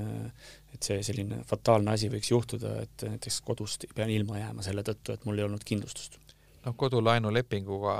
et 0.73 0.81
see 0.81 1.03
selline 1.05 1.43
fataalne 1.45 1.93
asi 1.93 2.09
võiks 2.09 2.31
juhtuda, 2.31 2.75
et 2.81 3.05
näiteks 3.05 3.41
kodust 3.45 3.85
pean 3.95 4.09
ilma 4.09 4.39
jääma 4.41 4.65
selle 4.65 4.81
tõttu, 4.85 5.13
et 5.13 5.25
mul 5.25 5.37
ei 5.37 5.45
olnud 5.45 5.65
kindlustust 5.65 6.17
noh, 6.65 6.75
kodulaenulepinguga 6.79 7.95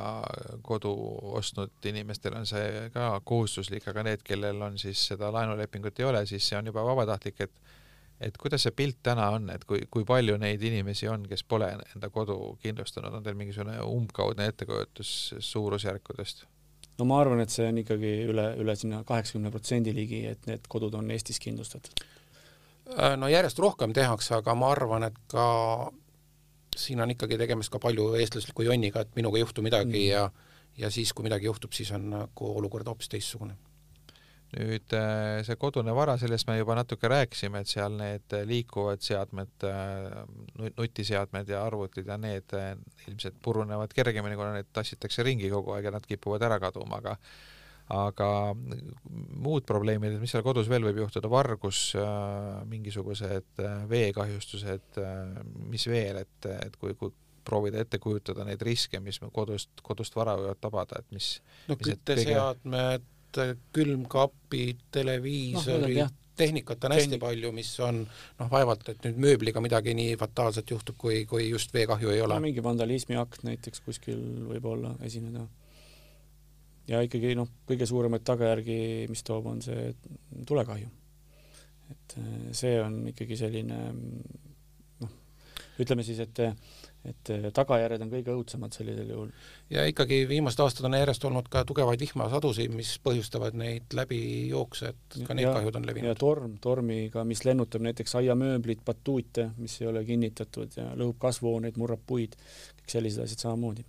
kodu 0.65 0.93
ostnud 1.39 1.87
inimestel 1.89 2.37
on 2.39 2.47
see 2.49 2.89
ka 2.93 3.19
kohustuslik, 3.25 3.87
aga 3.91 4.05
need, 4.09 4.23
kellel 4.25 4.61
on 4.69 4.77
siis 4.81 5.01
seda 5.11 5.31
laenulepingut 5.33 5.99
ei 5.99 6.09
ole, 6.09 6.25
siis 6.29 6.47
see 6.49 6.59
on 6.59 6.71
juba 6.71 6.85
vabatahtlik, 6.85 7.41
et 7.47 7.73
et 8.23 8.37
kuidas 8.39 8.63
see 8.63 8.71
pilt 8.71 9.01
täna 9.03 9.25
on, 9.35 9.49
et 9.51 9.65
kui, 9.67 9.81
kui 9.91 10.05
palju 10.07 10.37
neid 10.39 10.61
inimesi 10.63 11.09
on, 11.11 11.25
kes 11.27 11.43
pole 11.43 11.67
enda 11.73 12.09
kodu 12.13 12.55
kindlustanud, 12.63 13.11
on 13.17 13.25
teil 13.25 13.35
mingisugune 13.35 13.79
umbkaudne 13.83 14.47
ettekujutus 14.53 15.33
suurusjärkudest? 15.43 16.45
no 16.99 17.07
ma 17.09 17.19
arvan, 17.23 17.41
et 17.43 17.51
see 17.51 17.65
on 17.67 17.79
ikkagi 17.81 18.13
üle, 18.29 18.47
üle 18.61 18.75
sinna 18.79 19.01
kaheksakümne 19.07 19.51
protsendi 19.51 19.95
ligi, 19.95 20.21
et 20.29 20.45
need 20.47 20.67
kodud 20.69 20.93
on 20.99 21.09
Eestis 21.11 21.41
kindlustatud. 21.41 22.03
Äh, 22.93 23.15
no 23.17 23.27
järjest 23.31 23.59
rohkem 23.59 23.95
tehakse, 23.97 24.35
aga 24.37 24.55
ma 24.55 24.69
arvan, 24.75 25.07
et 25.09 25.17
ka 25.31 25.45
siin 26.79 27.01
on 27.03 27.11
ikkagi 27.13 27.37
tegemist 27.37 27.71
ka 27.73 27.79
palju 27.83 28.13
eestlasliku 28.21 28.65
jonniga, 28.67 29.03
et 29.03 29.15
minuga 29.15 29.39
ei 29.39 29.45
juhtu 29.45 29.65
midagi 29.65 29.99
mm. 29.99 30.09
ja 30.09 30.29
ja 30.77 30.89
siis, 30.89 31.13
kui 31.13 31.25
midagi 31.27 31.45
juhtub, 31.45 31.73
siis 31.73 31.91
on 31.93 32.09
nagu 32.13 32.49
olukord 32.57 32.87
hoopis 32.89 33.11
teistsugune. 33.13 33.55
nüüd 34.53 34.93
äh, 34.93 35.39
see 35.41 35.55
kodune 35.57 35.95
vara, 35.97 36.13
sellest 36.21 36.45
me 36.45 36.59
juba 36.59 36.75
natuke 36.77 37.09
rääkisime, 37.09 37.63
et 37.63 37.69
seal 37.71 37.95
need 37.97 38.35
liikuvad 38.45 39.01
seadmed, 39.01 39.65
äh, 39.65 40.67
nutiseadmed 40.77 41.49
ja 41.49 41.63
arvutid 41.65 42.05
ja 42.05 42.19
need 42.21 42.53
äh, 42.53 42.75
ilmselt 43.07 43.39
purunevad 43.41 43.95
kergemini, 43.97 44.37
kuna 44.37 44.51
need 44.53 44.69
tassitakse 44.69 45.25
ringi 45.25 45.49
kogu 45.49 45.73
aeg 45.73 45.89
ja 45.89 45.95
nad 45.95 46.05
kipuvad 46.05 46.45
ära 46.45 46.59
kaduma, 46.61 47.01
aga 47.01 47.15
aga 47.93 48.27
muud 49.43 49.65
probleemid, 49.67 50.15
et 50.15 50.23
mis 50.23 50.31
seal 50.33 50.43
kodus 50.45 50.69
veel 50.71 50.85
võib 50.87 51.03
juhtuda, 51.03 51.29
vargus, 51.31 51.81
äh, 51.99 52.63
mingisugused 52.69 53.61
äh, 53.61 53.83
veekahjustused, 53.89 55.01
äh, 55.01 55.43
mis 55.69 55.85
veel, 55.91 56.23
et, 56.23 56.49
et 56.65 56.77
kui, 56.81 56.95
kui 56.99 57.13
proovida 57.43 57.81
ette 57.83 57.99
kujutada 57.99 58.45
neid 58.47 58.61
riske, 58.63 59.01
mis 59.03 59.19
kodust, 59.35 59.83
kodust 59.83 60.15
vara 60.15 60.37
võivad 60.39 60.61
tabada, 60.63 61.01
et 61.03 61.15
mis 61.15 61.35
no 61.69 61.77
kütteseadmed 61.79 63.03
kõige..., 63.33 63.57
külmkapid, 63.73 64.83
televiisorid 64.93 66.03
no,, 66.03 66.11
tehnikat 66.37 66.85
on 66.85 66.93
hästi 66.93 67.17
palju, 67.21 67.49
mis 67.53 67.71
on 67.81 68.03
noh, 68.05 68.49
vaevalt, 68.51 68.85
et 68.93 69.07
nüüd 69.07 69.17
mööbliga 69.21 69.61
midagi 69.61 69.95
nii 69.97 70.13
fataalset 70.21 70.69
juhtub, 70.69 70.97
kui, 71.01 71.23
kui 71.29 71.47
just 71.49 71.73
veekahju 71.73 72.13
ei 72.13 72.21
ole. 72.21 72.37
No,. 72.37 72.45
mingi 72.45 72.63
vandalismiakt 72.63 73.41
näiteks 73.47 73.81
kuskil 73.85 74.21
võib 74.51 74.69
olla 74.69 74.93
esineda 75.05 75.47
ja 76.87 77.01
ikkagi 77.05 77.33
noh, 77.39 77.49
kõige 77.69 77.87
suuremaid 77.89 78.25
tagajärgi, 78.27 78.77
mis 79.11 79.23
toob, 79.27 79.49
on 79.51 79.61
see 79.63 79.91
tulekahju. 80.47 80.89
et 81.93 82.17
äh, 82.19 82.31
see 82.55 82.79
on 82.81 83.01
ikkagi 83.11 83.37
selline 83.39 83.79
noh, 85.03 85.13
ütleme 85.79 86.05
siis, 86.05 86.23
et 86.23 86.47
et 87.03 87.29
tagajärjed 87.51 88.03
on 88.05 88.11
kõige 88.13 88.31
õudsemad 88.31 88.75
sellisel 88.75 89.09
juhul. 89.11 89.31
ja 89.73 89.83
ikkagi 89.89 90.21
viimased 90.29 90.61
aastad 90.63 90.87
on 90.87 90.95
järjest 90.95 91.25
olnud 91.27 91.49
ka 91.51 91.65
tugevaid 91.67 91.99
vihmasadusid, 91.99 92.71
mis 92.71 92.93
põhjustavad 93.03 93.57
neid 93.59 93.91
läbijookse, 93.97 94.93
et 94.93 95.17
ka 95.27 95.35
need 95.35 95.49
ja, 95.49 95.55
kahjud 95.57 95.79
on 95.79 95.87
levinud. 95.89 96.07
ja 96.13 96.15
torm, 96.19 96.55
tormiga, 96.63 97.25
mis 97.27 97.43
lennutab 97.43 97.83
näiteks 97.83 98.15
aiamööblit, 98.21 98.85
batuute, 98.87 99.49
mis 99.57 99.75
ei 99.81 99.89
ole 99.91 100.05
kinnitatud 100.07 100.79
ja 100.79 100.93
lõhub 100.99 101.19
kasvuhooneid, 101.25 101.79
murrab 101.81 102.07
puid, 102.07 102.39
kõik 102.79 102.95
sellised 102.95 103.25
asjad 103.25 103.49
samamoodi 103.49 103.83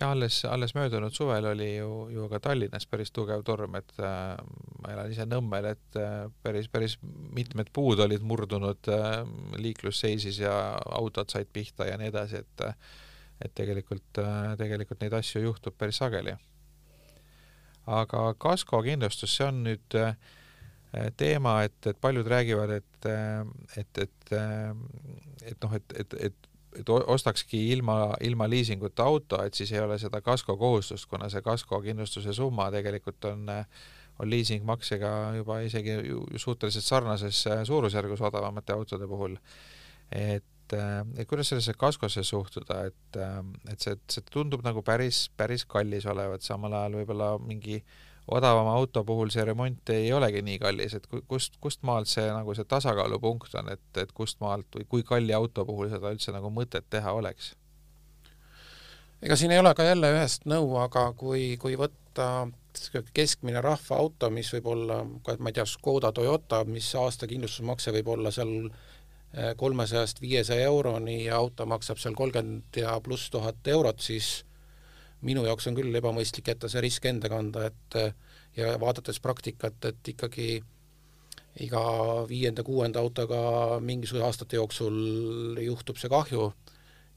ja 0.00 0.10
alles, 0.10 0.44
alles 0.44 0.74
möödunud 0.74 1.14
suvel 1.14 1.44
oli 1.44 1.76
ju, 1.76 2.08
ju 2.10 2.28
ka 2.28 2.40
Tallinnas 2.40 2.86
päris 2.86 3.12
tugev 3.14 3.42
torm, 3.46 3.74
et 3.78 3.92
äh, 3.98 4.36
ma 4.82 4.92
elan 4.92 5.12
ise 5.12 5.26
Nõmmel, 5.28 5.70
et 5.72 5.98
äh, 6.00 6.26
päris, 6.42 6.68
päris 6.72 6.98
mitmed 7.36 7.70
puud 7.72 8.00
olid 8.04 8.24
murdunud 8.26 8.90
äh,, 8.92 9.22
liiklus 9.60 10.00
seisis 10.04 10.40
ja 10.42 10.54
autod 10.98 11.32
said 11.32 11.50
pihta 11.52 11.88
ja 11.88 11.98
nii 12.00 12.12
edasi, 12.12 12.42
et 12.44 12.66
et 13.44 13.52
tegelikult 13.52 14.20
äh,, 14.22 14.54
tegelikult 14.56 15.02
neid 15.04 15.16
asju 15.16 15.42
juhtub 15.44 15.76
päris 15.78 16.00
sageli. 16.02 16.36
aga 17.86 18.34
kaskokindlustus, 18.42 19.36
see 19.36 19.46
on 19.46 19.62
nüüd 19.68 19.94
äh, 20.00 20.16
teema, 21.16 21.60
et, 21.66 21.86
et 21.86 22.00
paljud 22.00 22.26
räägivad, 22.26 22.70
et, 22.70 23.06
äh, 23.06 23.46
et, 23.76 23.98
et, 23.98 24.32
äh, 24.32 24.74
et 25.42 25.62
noh, 25.62 25.74
et, 25.74 25.98
et, 26.00 26.14
et 26.28 26.48
et 26.80 26.88
ostakski 26.88 27.60
ilma, 27.72 28.14
ilma 28.20 28.48
liisinguta 28.50 29.04
auto, 29.04 29.42
et 29.42 29.54
siis 29.54 29.72
ei 29.72 29.80
ole 29.80 29.98
seda 29.98 30.20
kasko 30.24 30.56
kohustust, 30.60 31.08
kuna 31.10 31.30
see 31.32 31.42
kasko 31.44 31.80
kindlustuse 31.84 32.34
summa 32.36 32.68
tegelikult 32.74 33.24
on, 33.30 33.46
on 34.18 34.30
liisingmaksega 34.30 35.12
juba 35.36 35.60
isegi 35.66 35.96
suhteliselt 36.36 36.84
sarnases 36.84 37.44
suurusjärgus 37.68 38.24
odavamate 38.30 38.76
autode 38.76 39.08
puhul. 39.08 39.36
et, 40.12 40.72
et 40.72 41.28
kuidas 41.28 41.48
sellesse 41.48 41.74
kaskosse 41.78 42.22
suhtuda, 42.24 42.84
et, 42.90 43.20
et 43.72 43.80
see, 43.80 43.96
see 44.10 44.26
tundub 44.30 44.64
nagu 44.66 44.82
päris, 44.82 45.26
päris 45.36 45.64
kallis 45.64 46.06
olevat, 46.06 46.42
samal 46.42 46.74
ajal 46.74 47.00
võib-olla 47.00 47.32
mingi 47.42 47.80
äh, 47.80 48.04
odavama 48.28 48.72
auto 48.74 49.04
puhul 49.04 49.30
see 49.30 49.44
remont 49.46 49.90
ei 49.94 50.08
olegi 50.12 50.42
nii 50.42 50.58
kallis, 50.58 50.96
et 50.98 51.06
kust, 51.28 51.60
kust 51.62 51.84
maalt 51.86 52.10
see 52.10 52.26
nagu 52.26 52.54
see 52.54 52.66
tasakaalupunkt 52.68 53.54
on, 53.60 53.70
et, 53.76 53.86
et 54.02 54.12
kust 54.12 54.40
maalt 54.42 54.66
või 54.74 54.88
kui 54.88 55.06
kalli 55.06 55.34
auto 55.36 55.64
puhul 55.68 55.90
seda 55.92 56.10
üldse 56.14 56.34
nagu 56.34 56.50
mõtet 56.50 56.88
teha 56.90 57.14
oleks? 57.14 57.54
ega 59.22 59.36
siin 59.38 59.54
ei 59.54 59.62
ole 59.62 59.72
ka 59.74 59.86
jälle 59.86 60.10
ühest 60.12 60.44
nõu, 60.50 60.74
aga 60.82 61.08
kui, 61.16 61.54
kui 61.60 61.78
võtta 61.78 62.48
keskmine 63.16 63.62
rahvaauto, 63.64 64.28
mis 64.30 64.50
võib 64.52 64.66
olla, 64.74 64.98
ma 65.06 65.50
ei 65.50 65.56
tea, 65.56 65.64
Škoda, 65.68 66.10
Toyota, 66.12 66.64
mis 66.68 66.90
aastakindlustusmakse 66.98 67.94
võib 67.94 68.10
olla 68.12 68.32
seal 68.34 68.52
eh, 68.66 69.54
kolmesajast 69.56 70.20
viiesaja 70.20 70.66
euroni 70.68 71.22
ja 71.24 71.38
auto 71.38 71.66
maksab 71.66 72.02
seal 72.02 72.18
kolmkümmend 72.18 72.76
ja 72.82 72.98
pluss 73.00 73.30
tuhat 73.32 73.72
eurot, 73.72 74.02
siis 74.04 74.44
minu 75.26 75.44
jaoks 75.46 75.66
on 75.70 75.76
küll 75.78 76.00
ebamõistlik 76.00 76.52
jätta 76.52 76.70
see 76.70 76.84
risk 76.84 77.06
enda 77.10 77.30
kanda, 77.32 77.66
et 77.70 78.00
ja 78.56 78.72
vaadates 78.80 79.20
praktikat, 79.20 79.84
et 79.90 80.14
ikkagi 80.14 80.60
iga 81.64 81.82
viienda-kuuenda 82.28 83.00
autoga 83.00 83.40
mingisuguse 83.80 84.24
aastate 84.24 84.58
jooksul 84.58 85.60
juhtub 85.64 86.00
see 86.00 86.12
kahju 86.12 86.50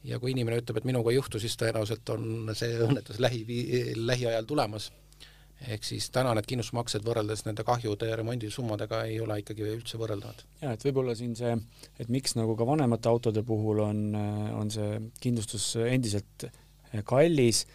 ja 0.08 0.19
kui 0.19 0.32
inimene 0.32 0.62
ütleb, 0.62 0.80
et 0.80 0.88
minuga 0.88 1.12
ei 1.12 1.19
juhtu, 1.19 1.41
siis 1.43 1.58
tõenäoliselt 1.60 2.08
on 2.13 2.54
see 2.56 2.80
õnnetus 2.86 3.19
lähi, 3.19 3.43
lähiajal 4.00 4.48
tulemas. 4.48 4.91
ehk 5.60 5.84
siis 5.84 6.06
täna 6.15 6.32
need 6.38 6.45
kindlustusmaksed 6.48 7.04
võrreldes 7.04 7.41
nende 7.43 7.65
kahjude 7.67 8.08
ja 8.08 8.15
remondisummadega 8.15 9.02
ei 9.10 9.17
ole 9.19 9.41
ikkagi 9.41 9.65
üldse 9.67 10.00
võrreldavad. 10.00 10.45
jaa, 10.62 10.72
et 10.72 10.86
võib-olla 10.86 11.15
siin 11.19 11.36
see, 11.36 11.58
et 12.00 12.08
miks 12.08 12.38
nagu 12.39 12.56
ka 12.56 12.65
vanemate 12.65 13.10
autode 13.10 13.43
puhul 13.43 13.84
on, 13.84 14.15
on 14.56 14.72
see 14.72 15.02
kindlustus 15.19 15.76
endiselt 15.84 16.48
kallis, 17.04 17.65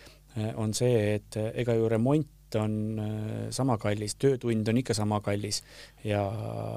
on 0.57 0.75
see, 0.75 1.14
et 1.16 1.37
äh, 1.37 1.53
ega 1.62 1.75
ju 1.79 1.88
remont 1.88 2.31
on 2.59 2.75
äh, 2.99 3.51
sama 3.51 3.77
kallis, 3.79 4.14
töötund 4.20 4.68
on 4.70 4.79
ikka 4.79 4.94
sama 4.94 5.20
kallis 5.20 5.62
ja, 6.05 6.23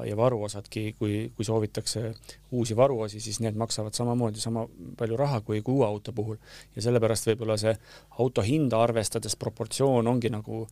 ja 0.05 0.17
varuosadki, 0.17 0.95
kui, 0.99 1.31
kui 1.35 1.45
soovitakse 1.45 2.13
uusi 2.51 2.75
varuosi, 2.77 3.21
siis 3.21 3.39
need 3.45 3.57
maksavad 3.57 3.93
samamoodi 3.93 4.41
sama 4.41 4.65
palju 4.97 5.17
raha 5.17 5.41
kui, 5.41 5.61
kui 5.61 5.77
uue 5.77 5.85
auto 5.85 6.13
puhul. 6.13 6.37
ja 6.75 6.85
sellepärast 6.85 7.29
võib-olla 7.31 7.57
see 7.61 7.75
auto 8.19 8.45
hinda 8.45 8.81
arvestades 8.81 9.35
proportsioon 9.35 10.07
ongi 10.07 10.33
nagu 10.33 10.65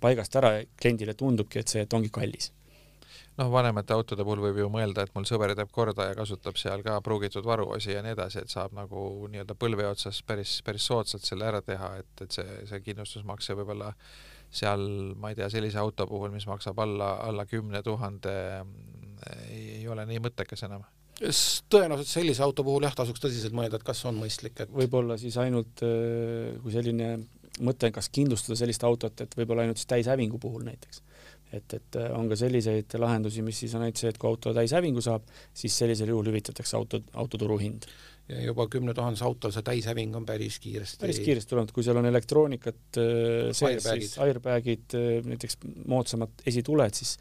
paigast 0.00 0.36
ära, 0.36 0.56
kliendile 0.80 1.14
tundubki, 1.14 1.62
et 1.62 1.68
see, 1.68 1.86
et 1.86 1.98
ongi 1.98 2.10
kallis 2.10 2.52
noh, 3.40 3.50
vanemate 3.52 3.94
autode 3.96 4.24
puhul 4.26 4.42
võib 4.44 4.60
ju 4.60 4.68
mõelda, 4.72 5.04
et 5.04 5.14
mul 5.16 5.26
sõber 5.28 5.54
teeb 5.56 5.70
korda 5.72 6.10
ja 6.10 6.16
kasutab 6.18 6.58
seal 6.60 6.84
ka 6.86 6.98
pruugitud 7.04 7.46
varuosi 7.46 7.94
ja 7.94 8.04
nii 8.04 8.14
edasi, 8.16 8.44
et 8.44 8.52
saab 8.52 8.74
nagu 8.76 9.06
nii-öelda 9.32 9.56
põlve 9.58 9.86
otsas 9.88 10.20
päris, 10.26 10.58
päris 10.66 10.86
soodsalt 10.90 11.26
selle 11.26 11.48
ära 11.48 11.62
teha, 11.64 11.94
et, 12.02 12.12
et 12.26 12.38
see, 12.38 12.60
see 12.70 12.84
kindlustusmakse 12.84 13.56
võib-olla 13.58 13.92
seal 14.50 14.86
ma 15.20 15.30
ei 15.30 15.38
tea, 15.38 15.50
sellise 15.52 15.78
auto 15.80 16.06
puhul, 16.10 16.32
mis 16.34 16.46
maksab 16.50 16.78
alla, 16.82 17.14
alla 17.26 17.46
kümne 17.46 17.82
tuhande, 17.86 18.32
ei 19.50 19.84
ole 19.88 20.06
nii 20.10 20.24
mõttekas 20.24 20.66
enam. 20.66 20.86
Tõenäoliselt 21.20 22.08
sellise 22.08 22.42
auto 22.42 22.64
puhul 22.64 22.86
jah, 22.86 22.94
tasuks 22.96 23.20
tõsiselt 23.22 23.54
mõelda, 23.56 23.78
et 23.78 23.84
kas 23.86 24.00
on 24.08 24.16
mõistlik, 24.18 24.56
et 24.64 24.72
võib-olla 24.72 25.18
siis 25.20 25.36
ainult 25.38 25.84
kui 25.84 26.72
selline 26.74 27.12
mõte 27.60 27.90
on, 27.90 27.94
kas 27.94 28.08
kindlustada 28.12 28.56
sellist 28.56 28.84
autot, 28.88 29.20
et 29.20 29.36
võib-olla 29.36 29.66
ainult 29.66 29.78
siis 29.78 29.90
täishävingu 29.90 30.40
puhul 30.40 30.64
näiteks 30.66 31.04
et, 31.52 31.74
et 31.74 31.98
äh, 31.98 32.10
on 32.16 32.28
ka 32.30 32.38
selliseid 32.38 32.94
lahendusi, 33.02 33.42
mis 33.46 33.58
siis 33.64 33.74
on 33.74 33.84
ainult 33.84 34.00
see, 34.00 34.12
et 34.12 34.18
kui 34.20 34.30
auto 34.30 34.52
täishävingu 34.56 35.02
saab, 35.04 35.26
siis 35.56 35.76
sellisel 35.82 36.12
juhul 36.12 36.30
hüvitatakse 36.30 36.78
auto, 36.78 37.02
auto 37.18 37.40
turuhind. 37.40 37.90
ja 38.30 38.44
juba 38.44 38.68
kümne 38.70 38.92
tuhandese 38.94 39.24
autol 39.26 39.50
see 39.50 39.64
täishäving 39.66 40.14
on 40.14 40.26
päris 40.26 40.60
kiiresti 40.62 41.00
päris 41.02 41.18
kiiresti 41.18 41.50
tulemas, 41.50 41.72
kui 41.74 41.82
seal 41.82 41.98
on 41.98 42.06
elektroonikat 42.06 42.98
äh, 43.02 43.50
sees, 43.56 43.82
siis 43.88 44.18
airbag'id, 44.22 44.94
äh, 44.94 45.08
näiteks 45.26 45.58
moodsamad 45.90 46.44
esituled, 46.46 46.94
siis 46.94 47.16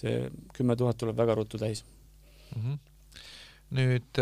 see 0.00 0.24
kümme 0.56 0.74
tuhat 0.78 0.98
tuleb 0.98 1.18
väga 1.18 1.38
ruttu 1.38 1.58
täis 1.58 1.84
mm. 2.56 2.62
-hmm 2.62 2.86
nüüd 3.70 4.18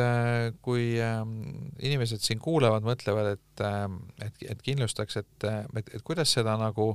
kui 0.61 0.99
ähm, 1.01 1.71
inimesed 1.81 2.21
siin 2.21 2.37
kuulavad, 2.37 2.85
mõtlevad, 2.85 3.31
et, 3.39 3.63
ähm, 3.65 3.95
et, 4.21 4.43
et 4.45 4.61
kindlustaks, 4.61 5.17
et, 5.17 5.47
et, 5.49 5.89
et 5.95 6.03
kuidas 6.05 6.35
seda 6.37 6.59
nagu, 6.61 6.91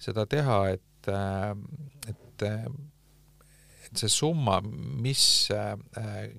seda 0.00 0.24
teha, 0.24 0.56
et 0.72 0.80
et, 1.10 2.12
et, 2.12 2.44
et 3.88 4.02
see 4.02 4.12
summa, 4.12 4.60
mis 4.62 5.24
äh, 5.54 5.74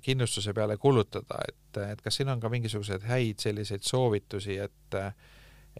kindlustuse 0.02 0.54
peale 0.56 0.78
kulutada, 0.82 1.43
et, 1.47 1.82
et 1.84 2.02
kas 2.02 2.19
siin 2.19 2.32
on 2.34 2.41
ka 2.41 2.52
mingisuguseid 2.54 3.06
häid 3.10 3.43
selliseid 3.43 3.86
soovitusi, 3.88 4.58
et 4.63 4.99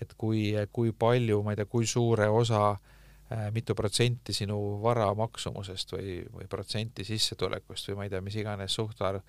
et 0.02 0.14
kui, 0.18 0.48
kui 0.74 0.92
palju, 0.98 1.44
ma 1.46 1.54
ei 1.54 1.60
tea, 1.60 1.70
kui 1.70 1.86
suure 1.86 2.26
osa 2.34 2.72
äh, 2.74 3.50
mitu 3.54 3.76
protsenti 3.78 4.34
sinu 4.34 4.58
vara 4.82 5.12
maksumusest 5.18 5.94
või, 5.94 6.16
või 6.34 6.48
protsenti 6.50 7.06
sissetulekust 7.08 7.92
või 7.92 8.00
ma 8.00 8.08
ei 8.08 8.14
tea, 8.14 8.22
mis 8.26 8.38
iganes 8.42 8.74
suhtarv 8.80 9.22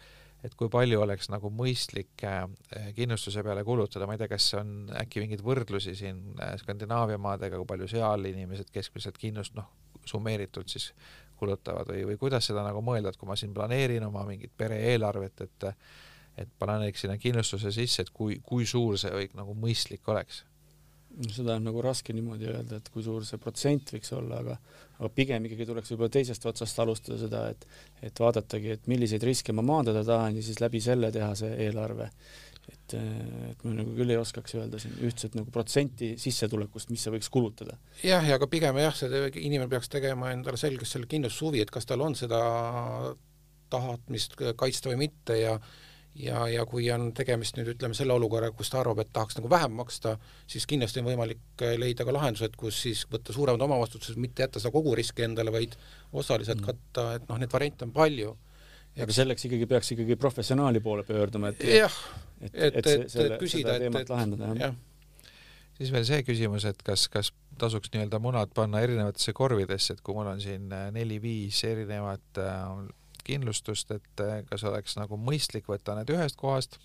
et 0.45 0.55
kui 0.59 0.69
palju 0.73 1.01
oleks 1.01 1.31
nagu 1.33 1.51
mõistlik 1.55 2.25
äh, 2.29 2.45
kindlustuse 2.97 3.43
peale 3.47 3.65
kulutada, 3.65 4.07
ma 4.07 4.17
ei 4.17 4.21
tea, 4.21 4.31
kas 4.35 4.51
on 4.61 4.75
äkki 5.01 5.25
mingeid 5.25 5.45
võrdlusi 5.45 5.97
siin 5.99 6.21
äh, 6.37 6.55
Skandinaavia 6.61 7.19
maadega, 7.23 7.59
kui 7.61 7.69
palju 7.71 7.89
seal 7.95 8.29
inimesed 8.31 8.73
keskmiselt 8.75 9.19
kindlust, 9.21 9.57
noh, 9.57 9.71
summeeritult 10.05 10.69
siis 10.69 10.91
kulutavad 11.41 11.89
või, 11.91 12.05
või 12.11 12.19
kuidas 12.21 12.51
seda 12.51 12.65
nagu 12.67 12.83
mõelda, 12.85 13.11
et 13.11 13.21
kui 13.21 13.29
ma 13.29 13.37
siin 13.41 13.55
planeerin 13.57 14.05
oma 14.07 14.27
mingit 14.29 14.53
pere-eelarvet, 14.57 15.47
et 15.49 15.71
et 16.35 16.49
planeeriks 16.59 17.05
sinna 17.05 17.15
kindlustuse 17.15 17.71
sisse, 17.71 18.03
et 18.03 18.09
kui, 18.11 18.41
kui 18.43 18.65
suur 18.67 18.97
see 18.99 19.13
või 19.15 19.29
nagu 19.39 19.53
mõistlik 19.55 20.09
oleks 20.11 20.41
seda 21.35 21.59
on 21.59 21.69
nagu 21.69 21.83
raske 21.85 22.15
niimoodi 22.15 22.49
öelda, 22.51 22.81
et 22.81 22.89
kui 22.93 23.05
suur 23.07 23.25
see 23.27 23.39
protsent 23.43 23.93
võiks 23.95 24.11
olla, 24.17 24.41
aga 24.43 24.57
aga 24.95 25.11
pigem 25.15 25.47
ikkagi 25.47 25.67
tuleks 25.67 25.91
võib-olla 25.93 26.13
teisest 26.17 26.47
otsast 26.47 26.81
alustada 26.83 27.19
seda, 27.19 27.45
et 27.51 27.67
et 28.05 28.21
vaadatagi, 28.21 28.75
et 28.77 28.89
milliseid 28.91 29.23
riske 29.27 29.55
ma 29.55 29.65
maandada 29.67 30.05
tahan 30.07 30.39
ja 30.39 30.43
siis 30.45 30.61
läbi 30.63 30.83
selle 30.83 31.11
teha 31.15 31.33
see 31.39 31.55
eelarve. 31.67 32.11
et, 32.65 32.95
et 33.51 33.65
ma 33.65 33.75
nagu 33.77 33.93
küll 33.97 34.11
ei 34.15 34.17
oskaks 34.17 34.55
öelda 34.57 34.79
siin 34.81 34.95
ühtset 35.05 35.35
nagu 35.37 35.51
protsenti 35.53 36.15
sissetulekust, 36.21 36.91
mis 36.91 37.03
sa 37.05 37.13
võiks 37.13 37.31
kulutada. 37.31 37.79
jah, 38.03 38.25
ja 38.25 38.39
aga 38.39 38.49
pigem 38.51 38.79
jah, 38.81 38.95
see 38.97 39.23
inimene 39.43 39.69
peaks 39.71 39.91
tegema 39.93 40.33
endale 40.33 40.61
selgeks 40.61 40.97
selle 40.97 41.11
kindlustushuvi, 41.11 41.63
et 41.65 41.71
kas 41.75 41.87
tal 41.91 42.05
on 42.07 42.17
seda 42.19 42.41
tahtmist 43.75 44.39
kaitsta 44.57 44.93
või 44.93 45.05
mitte 45.07 45.39
ja 45.41 45.59
ja, 46.15 46.45
ja 46.49 46.65
kui 46.69 46.87
on 46.95 47.09
tegemist 47.17 47.59
nüüd 47.59 47.73
ütleme 47.75 47.97
selle 47.97 48.15
olukorraga, 48.15 48.55
kus 48.57 48.71
ta 48.73 48.81
arvab, 48.81 49.03
et 49.03 49.11
tahaks 49.15 49.39
nagu 49.39 49.51
vähem 49.51 49.75
maksta, 49.81 50.17
siis 50.51 50.67
kindlasti 50.71 51.03
on 51.03 51.09
võimalik 51.11 51.65
äh, 51.65 51.75
leida 51.81 52.07
ka 52.07 52.15
lahendused, 52.15 52.57
kus 52.61 52.81
siis 52.87 53.05
võtta 53.11 53.35
suuremad 53.35 53.63
omavastutused, 53.67 54.19
mitte 54.23 54.47
jätta 54.47 54.63
seda 54.63 54.73
kogu 54.75 54.95
riski 54.99 55.27
endale, 55.27 55.53
vaid 55.55 55.77
osaliselt 56.13 56.63
mm. 56.63 56.71
katta, 56.71 57.07
et 57.19 57.29
noh, 57.29 57.41
neid 57.43 57.53
variante 57.53 57.89
on 57.89 57.95
palju. 57.95 58.35
aga 58.95 59.15
selleks 59.15 59.49
ikkagi 59.49 59.67
peaks 59.67 59.91
ikkagi 59.97 60.17
professionaali 60.17 60.81
poole 60.81 61.03
pöörduma, 61.03 61.51
et 61.51 61.65
jah, 61.67 61.95
et, 62.41 62.55
et, 62.55 62.77
et, 62.77 62.87
et, 62.87 63.17
et 63.25 63.39
küsida, 63.41 63.79
et, 63.79 64.03
et 64.03 64.13
lahendada, 64.13 64.53
jah 64.55 64.69
ja. 64.69 65.33
siis 65.79 65.91
veel 65.91 66.07
see 66.07 66.23
küsimus, 66.23 66.67
et 66.71 66.83
kas, 66.87 67.09
kas 67.11 67.33
tasuks 67.59 67.91
nii-öelda 67.91 68.21
munad 68.23 68.55
panna 68.55 68.83
erinevatesse 68.87 69.35
korvidesse, 69.35 69.97
et 69.97 70.05
kui 70.05 70.15
mul 70.15 70.31
on 70.31 70.43
siin 70.43 70.71
äh, 70.71 70.93
neli-viis 70.95 71.65
erinevat 71.67 72.39
äh, 72.39 72.87
kindlustust, 73.27 73.91
et 73.97 74.25
eh, 74.25 74.43
kas 74.51 74.65
oleks 74.69 74.99
nagu 75.01 75.19
mõistlik 75.21 75.69
võtta 75.71 75.97
need 75.99 76.13
ühest 76.15 76.39
kohast 76.41 76.79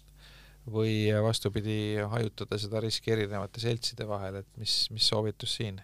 või 0.70 1.10
vastupidi, 1.24 1.98
hajutada 2.12 2.60
seda 2.62 2.82
riski 2.84 3.14
erinevate 3.16 3.62
seltside 3.64 4.08
vahel, 4.08 4.42
et 4.42 4.60
mis, 4.60 4.82
mis 4.94 5.08
soovitus 5.08 5.56
siin? 5.60 5.80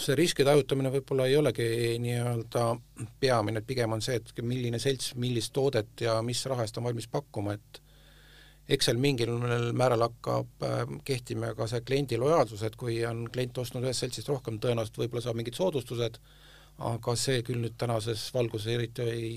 see 0.00 0.14
riskide 0.16 0.48
hajutamine 0.48 0.88
võib-olla 0.94 1.26
ei 1.28 1.36
olegi 1.36 1.64
nii-öelda 2.00 2.62
peamine, 3.20 3.60
pigem 3.66 3.92
on 3.92 4.00
see, 4.04 4.16
et 4.16 4.30
milline 4.40 4.78
selts 4.80 5.12
millist 5.20 5.52
toodet 5.52 6.06
ja 6.06 6.14
mis 6.24 6.40
raha 6.48 6.64
eest 6.64 6.78
on 6.80 6.86
valmis 6.86 7.08
pakkuma, 7.10 7.56
et 7.58 7.80
eks 8.76 8.88
seal 8.88 9.00
mingil 9.00 9.34
määral 9.76 10.06
hakkab 10.06 10.64
äh, 10.64 10.84
kehtima 11.04 11.52
ka 11.58 11.68
see 11.70 11.82
kliendi 11.84 12.18
lojaalsus, 12.20 12.64
et 12.64 12.78
kui 12.80 13.02
on 13.04 13.26
klient 13.32 13.58
ostnud 13.60 13.84
ühest 13.84 14.04
seltsist 14.06 14.30
rohkem, 14.32 14.56
tõenäoliselt 14.62 15.02
võib-olla 15.02 15.24
saab 15.26 15.40
mingid 15.40 15.58
soodustused, 15.58 16.16
aga 16.78 17.14
see 17.18 17.42
küll 17.46 17.62
nüüd 17.62 17.76
tänases 17.78 18.26
valguses 18.34 18.72
eriti 18.74 19.06
ei, 19.06 19.30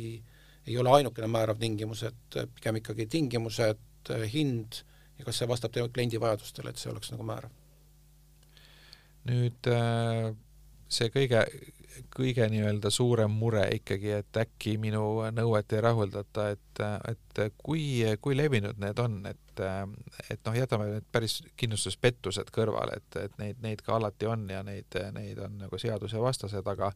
ei 0.67 0.77
ole 0.77 0.91
ainukene 0.97 1.29
määrav 1.31 1.59
tingimus, 1.61 2.03
et 2.07 2.39
pigem 2.55 2.81
ikkagi 2.81 3.07
tingimused, 3.11 3.83
hind 4.31 4.81
ja 5.19 5.25
kas 5.25 5.41
see 5.41 5.49
vastab 5.49 5.73
teie 5.73 5.87
kliendi 5.93 6.19
vajadustele, 6.21 6.71
et 6.71 6.81
see 6.81 6.91
oleks 6.91 7.11
nagu 7.13 7.25
määrav. 7.27 7.53
nüüd 9.27 9.67
äh, 9.67 10.29
see 10.87 11.09
kõige, 11.11 11.41
kõige 12.15 12.47
nii-öelda 12.51 12.91
suurem 12.93 13.33
mure 13.35 13.65
ikkagi, 13.75 14.13
et 14.21 14.39
äkki 14.39 14.77
minu 14.79 15.03
nõuet 15.35 15.73
ei 15.75 15.83
rahuldata, 15.83 16.49
et, 16.55 16.83
et 17.11 17.57
kui, 17.57 18.05
kui 18.21 18.37
levinud 18.37 18.79
need 18.79 19.01
on, 19.03 19.19
et 19.27 19.46
et 19.61 20.43
noh, 20.45 20.55
jätame 20.57 20.89
need 20.91 21.07
päris 21.11 21.39
kindlustuspettused 21.59 22.51
kõrvale, 22.53 22.99
et, 23.01 23.19
et 23.23 23.39
neid, 23.41 23.59
neid 23.63 23.83
ka 23.85 23.97
alati 23.97 24.29
on 24.29 24.47
ja 24.51 24.63
neid, 24.65 24.97
neid 25.15 25.41
on 25.43 25.57
nagu 25.65 25.81
seadusevastased, 25.81 26.67
aga 26.67 26.91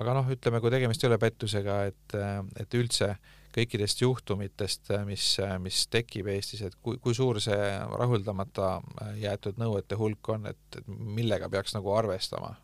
aga 0.00 0.16
noh, 0.16 0.28
ütleme, 0.34 0.60
kui 0.62 0.72
tegemist 0.74 1.04
ei 1.04 1.10
ole 1.10 1.18
pettusega, 1.22 1.78
et, 1.90 2.16
et 2.60 2.76
üldse 2.78 3.12
kõikidest 3.54 4.00
juhtumitest, 4.02 4.90
mis, 5.06 5.28
mis 5.62 5.84
tekib 5.92 6.28
Eestis, 6.32 6.64
et 6.66 6.74
kui, 6.82 6.98
kui 7.02 7.14
suur 7.14 7.38
see 7.42 7.68
rahuldamata 7.94 8.80
jäetud 9.20 9.60
nõuete 9.62 9.98
hulk 10.00 10.32
on, 10.34 10.48
et, 10.50 10.80
et 10.80 10.90
millega 10.90 11.50
peaks 11.52 11.76
nagu 11.76 11.94
arvestama? 11.94 12.54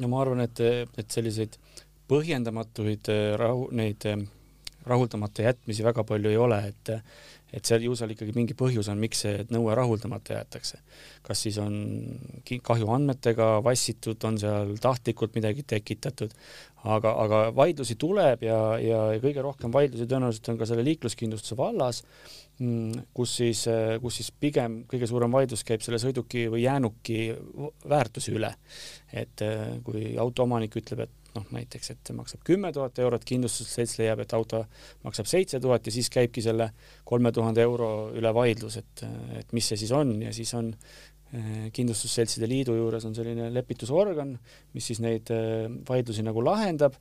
no 0.00 0.08
ma 0.08 0.22
arvan, 0.24 0.40
et, 0.44 0.60
et 0.98 1.14
selliseid 1.14 1.56
põhjendamatuid 2.10 3.08
rahu, 3.40 3.68
neid 3.76 4.04
rahuldamata 4.88 5.46
jätmisi 5.46 5.84
väga 5.84 6.04
palju 6.04 6.32
ei 6.32 6.40
ole, 6.40 6.58
et 6.72 6.92
et 7.52 7.68
seal 7.68 7.84
ju 7.84 7.94
seal 7.98 8.14
ikkagi 8.14 8.32
mingi 8.36 8.56
põhjus 8.58 8.88
on, 8.88 9.00
miks 9.02 9.24
see 9.26 9.44
nõue 9.52 9.74
rahuldamata 9.76 10.38
jäetakse. 10.38 10.80
kas 11.22 11.44
siis 11.44 11.58
on 11.62 11.74
kahju 12.64 12.88
andmetega 12.94 13.48
vassitud, 13.64 14.24
on 14.24 14.38
seal 14.40 14.72
tahtlikult 14.82 15.36
midagi 15.36 15.62
tekitatud, 15.68 16.32
aga, 16.82 17.12
aga 17.24 17.42
vaidlusi 17.56 17.96
tuleb 18.00 18.42
ja, 18.46 18.60
ja, 18.82 19.02
kõige 19.22 19.44
rohkem 19.44 19.74
vaidlusi 19.74 20.08
tõenäoliselt 20.10 20.48
on 20.52 20.58
ka 20.60 20.68
selle 20.70 20.86
liikluskindlustuse 20.88 21.58
vallas, 21.58 22.02
kus 23.14 23.36
siis, 23.40 23.64
kus 24.02 24.20
siis 24.20 24.30
pigem 24.40 24.82
kõige 24.90 25.08
suurem 25.10 25.32
vaidlus 25.32 25.64
käib 25.66 25.82
selle 25.84 25.98
sõiduki 26.02 26.46
või 26.52 26.62
jäänuki 26.66 27.18
väärtuse 27.88 28.34
üle. 28.36 28.54
et 29.12 29.42
kui 29.84 30.14
autoomanik 30.16 30.76
ütleb, 30.80 31.04
et 31.04 31.22
noh, 31.36 31.46
näiteks, 31.54 31.92
et 31.94 32.12
maksab 32.16 32.42
kümme 32.46 32.72
tuhat 32.72 32.98
eurot, 33.02 33.24
kindlustusselts 33.28 33.98
leiab, 34.00 34.22
et 34.24 34.34
auto 34.36 34.62
maksab 35.04 35.28
seitse 35.30 35.60
tuhat 35.62 35.86
ja 35.86 35.94
siis 35.94 36.10
käibki 36.12 36.44
selle 36.44 36.70
kolme 37.08 37.32
tuhande 37.32 37.64
euro 37.64 37.88
üle 38.16 38.32
vaidlus, 38.36 38.78
et, 38.82 39.04
et 39.38 39.56
mis 39.56 39.68
see 39.72 39.80
siis 39.84 39.92
on 39.96 40.14
ja 40.22 40.32
siis 40.36 40.52
on 40.58 40.72
kindlustusseltside 41.72 42.48
liidu 42.48 42.74
juures 42.76 43.06
on 43.08 43.14
selline 43.16 43.48
lepitusorgan, 43.54 44.34
mis 44.74 44.88
siis 44.90 45.00
neid 45.00 45.30
eh, 45.32 45.68
vaidlusi 45.88 46.24
nagu 46.26 46.44
lahendab 46.44 46.98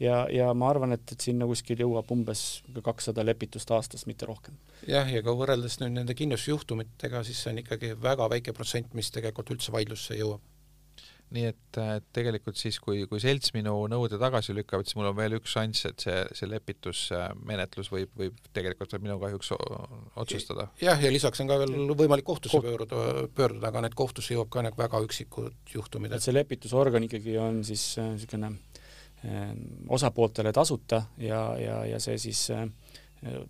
ja, 0.00 0.24
ja 0.32 0.48
ma 0.56 0.70
arvan, 0.72 0.94
et, 0.96 1.04
et 1.12 1.26
sinna 1.28 1.46
kuskil 1.48 1.84
jõuab 1.84 2.08
umbes 2.14 2.62
kakssada 2.84 3.24
lepitust 3.26 3.70
aastas, 3.76 4.06
mitte 4.10 4.28
rohkem. 4.30 4.56
jah, 4.88 5.08
ja 5.10 5.22
ka 5.24 5.36
võrreldes 5.36 5.78
nüüd 5.82 5.98
nende 5.98 6.16
kindlustusjuhtumitega, 6.18 7.22
siis 7.28 7.44
see 7.44 7.52
on 7.52 7.62
ikkagi 7.64 7.94
väga 8.00 8.28
väike 8.32 8.56
protsent, 8.56 8.96
mis 8.96 9.12
tegelikult 9.14 9.54
üldse 9.54 9.74
vaidlusse 9.74 10.18
jõuab 10.18 10.42
nii 11.34 11.46
et, 11.50 11.78
et 11.80 12.06
tegelikult 12.14 12.58
siis, 12.58 12.76
kui, 12.82 13.04
kui 13.10 13.20
selts 13.22 13.52
minu 13.56 13.72
nõude 13.90 14.18
tagasi 14.20 14.54
lükkab, 14.56 14.84
siis 14.86 14.96
mul 14.98 15.08
on 15.10 15.16
veel 15.18 15.36
üks 15.38 15.54
šanss, 15.56 15.88
et 15.90 16.04
see, 16.06 16.16
see 16.38 16.48
lepitusmenetlus 16.50 17.90
võib, 17.92 18.12
võib 18.18 18.38
tegelikult 18.54 18.94
veel 18.94 19.02
minu 19.06 19.16
kahjuks 19.22 19.50
otsustada. 20.22 20.68
jah, 20.82 21.00
ja 21.02 21.12
lisaks 21.12 21.42
on 21.42 21.50
ka 21.50 21.58
veel 21.64 21.94
võimalik 21.98 22.26
kohtusse 22.28 22.58
Koht... 22.58 22.68
pöörduda, 22.68 23.26
pöörduda, 23.34 23.70
aga 23.72 23.84
need 23.86 23.98
kohtusse 23.98 24.36
jõuab 24.36 24.52
ka 24.54 24.64
need 24.66 24.78
väga 24.78 25.02
üksikud 25.06 25.74
juhtumid. 25.74 26.14
et 26.14 26.24
see 26.24 26.36
lepitusorgan 26.36 27.08
ikkagi 27.08 27.38
on 27.42 27.62
siis 27.66 27.86
niisugune 27.98 28.52
äh, 29.26 29.54
osapooltele 29.98 30.54
tasuta 30.54 31.04
ja, 31.18 31.46
ja, 31.60 31.80
ja 31.94 32.02
see 32.02 32.20
siis 32.28 32.46
äh, 32.54 32.68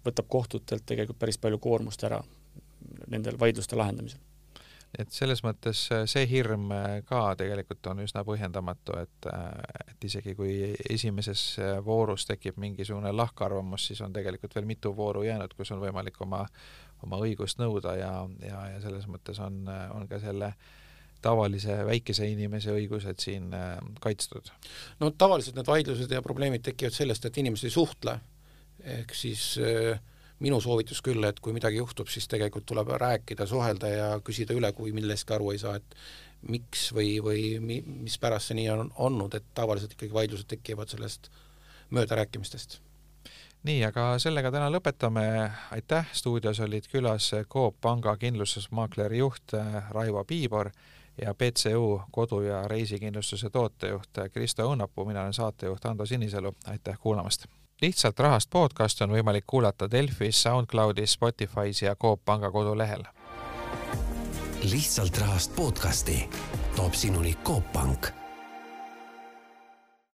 võtab 0.07 0.31
kohtutelt 0.33 0.87
tegelikult 0.89 1.21
päris 1.21 1.41
palju 1.43 1.61
koormust 1.61 2.05
ära 2.07 2.23
nendel 3.11 3.37
vaidluste 3.41 3.77
lahendamisel 3.77 4.23
et 4.99 5.11
selles 5.13 5.43
mõttes 5.45 5.81
see 6.11 6.27
hirm 6.31 6.71
ka 7.09 7.23
tegelikult 7.39 7.87
on 7.91 8.05
üsna 8.05 8.25
põhjendamatu, 8.27 8.97
et, 9.01 9.29
et 9.91 10.07
isegi 10.09 10.35
kui 10.39 10.55
esimeses 10.91 11.43
voorus 11.85 12.27
tekib 12.29 12.61
mingisugune 12.63 13.13
lahkarvamus, 13.13 13.89
siis 13.91 14.01
on 14.05 14.15
tegelikult 14.15 14.55
veel 14.55 14.69
mitu 14.69 14.95
vooru 14.97 15.25
jäänud, 15.27 15.55
kus 15.57 15.75
on 15.75 15.83
võimalik 15.83 16.21
oma, 16.25 16.45
oma 17.03 17.21
õigust 17.25 17.61
nõuda 17.63 17.97
ja, 17.99 18.15
ja, 18.47 18.65
ja 18.75 18.81
selles 18.85 19.09
mõttes 19.11 19.41
on, 19.43 19.65
on 19.69 20.09
ka 20.11 20.21
selle 20.23 20.55
tavalise 21.25 21.79
väikese 21.89 22.27
inimese 22.29 22.73
õigused 22.75 23.21
siin 23.23 23.53
kaitstud? 24.05 24.51
no 25.01 25.11
tavaliselt 25.19 25.57
need 25.59 25.69
vaidlused 25.71 26.13
ja 26.13 26.23
probleemid 26.25 26.65
tekivad 26.67 26.97
sellest, 26.97 27.25
et 27.25 27.39
inimesed 27.41 27.71
ei 27.71 27.75
suhtle, 27.75 28.19
ehk 28.99 29.15
siis 29.17 29.55
äh, 29.63 30.01
minu 30.45 30.61
soovitus 30.61 31.01
küll, 31.05 31.25
et 31.25 31.41
kui 31.41 31.55
midagi 31.57 31.81
juhtub, 31.81 32.11
siis 32.13 32.29
tegelikult 32.31 32.67
tuleb 32.69 32.93
rääkida, 33.01 33.47
suhelda 33.49 33.91
ja 33.91 34.09
küsida 34.25 34.57
üle, 34.57 34.71
kui 34.77 34.93
millestki 34.97 35.37
aru 35.37 35.53
ei 35.55 35.61
saa, 35.63 35.79
et 35.81 35.97
miks 36.49 36.91
või, 36.93 37.17
või 37.25 37.45
mi, 37.61 37.81
mispärast 38.05 38.51
see 38.51 38.59
nii 38.61 38.71
on 38.75 38.91
olnud, 39.07 39.35
et 39.37 39.47
tavaliselt 39.57 39.95
ikkagi 39.97 40.13
vaidlused 40.13 40.49
tekivad 40.51 40.93
sellest 40.93 41.31
möödarääkimistest. 41.95 42.81
nii, 43.65 43.85
aga 43.85 44.19
sellega 44.21 44.51
täna 44.53 44.69
lõpetame, 44.73 45.25
aitäh, 45.73 46.11
stuudios 46.13 46.61
olid 46.61 46.89
külas 46.93 47.31
Coop 47.49 47.81
Panga 47.81 48.17
kindlustusmaakleri 48.17 49.19
juht 49.19 49.57
Raivo 49.91 50.25
Piibor 50.25 50.71
ja 51.23 51.35
BCU 51.35 52.03
kodu- 52.13 52.45
ja 52.45 52.69
reisikindlustuse 52.69 53.51
tootejuht 53.51 54.25
Kristo 54.33 54.69
Õunapuu, 54.69 55.07
mina 55.07 55.23
olen 55.23 55.33
saatejuht 55.33 55.85
Ando 55.85 56.07
Sinisalu, 56.07 56.53
aitäh 56.67 56.99
kuulamast! 57.01 57.47
Lihtsalt 57.85 58.19
rahast 58.19 58.49
podcast 58.51 59.03
on 59.05 59.11
võimalik 59.13 59.45
kuulata 59.47 59.85
Delfis, 59.91 60.39
SoundCloudis, 60.43 61.19
Spotify's 61.19 61.83
ja 61.83 61.93
Coop 61.97 62.25
Panga 62.25 62.51
kodulehel. 62.51 63.05
lihtsalt 64.65 65.19
rahast 65.19 65.57
podcasti 65.57 66.29
toob 66.77 66.95
sinuni 66.95 67.35
Coop 67.45 67.73
Pank 67.73 68.24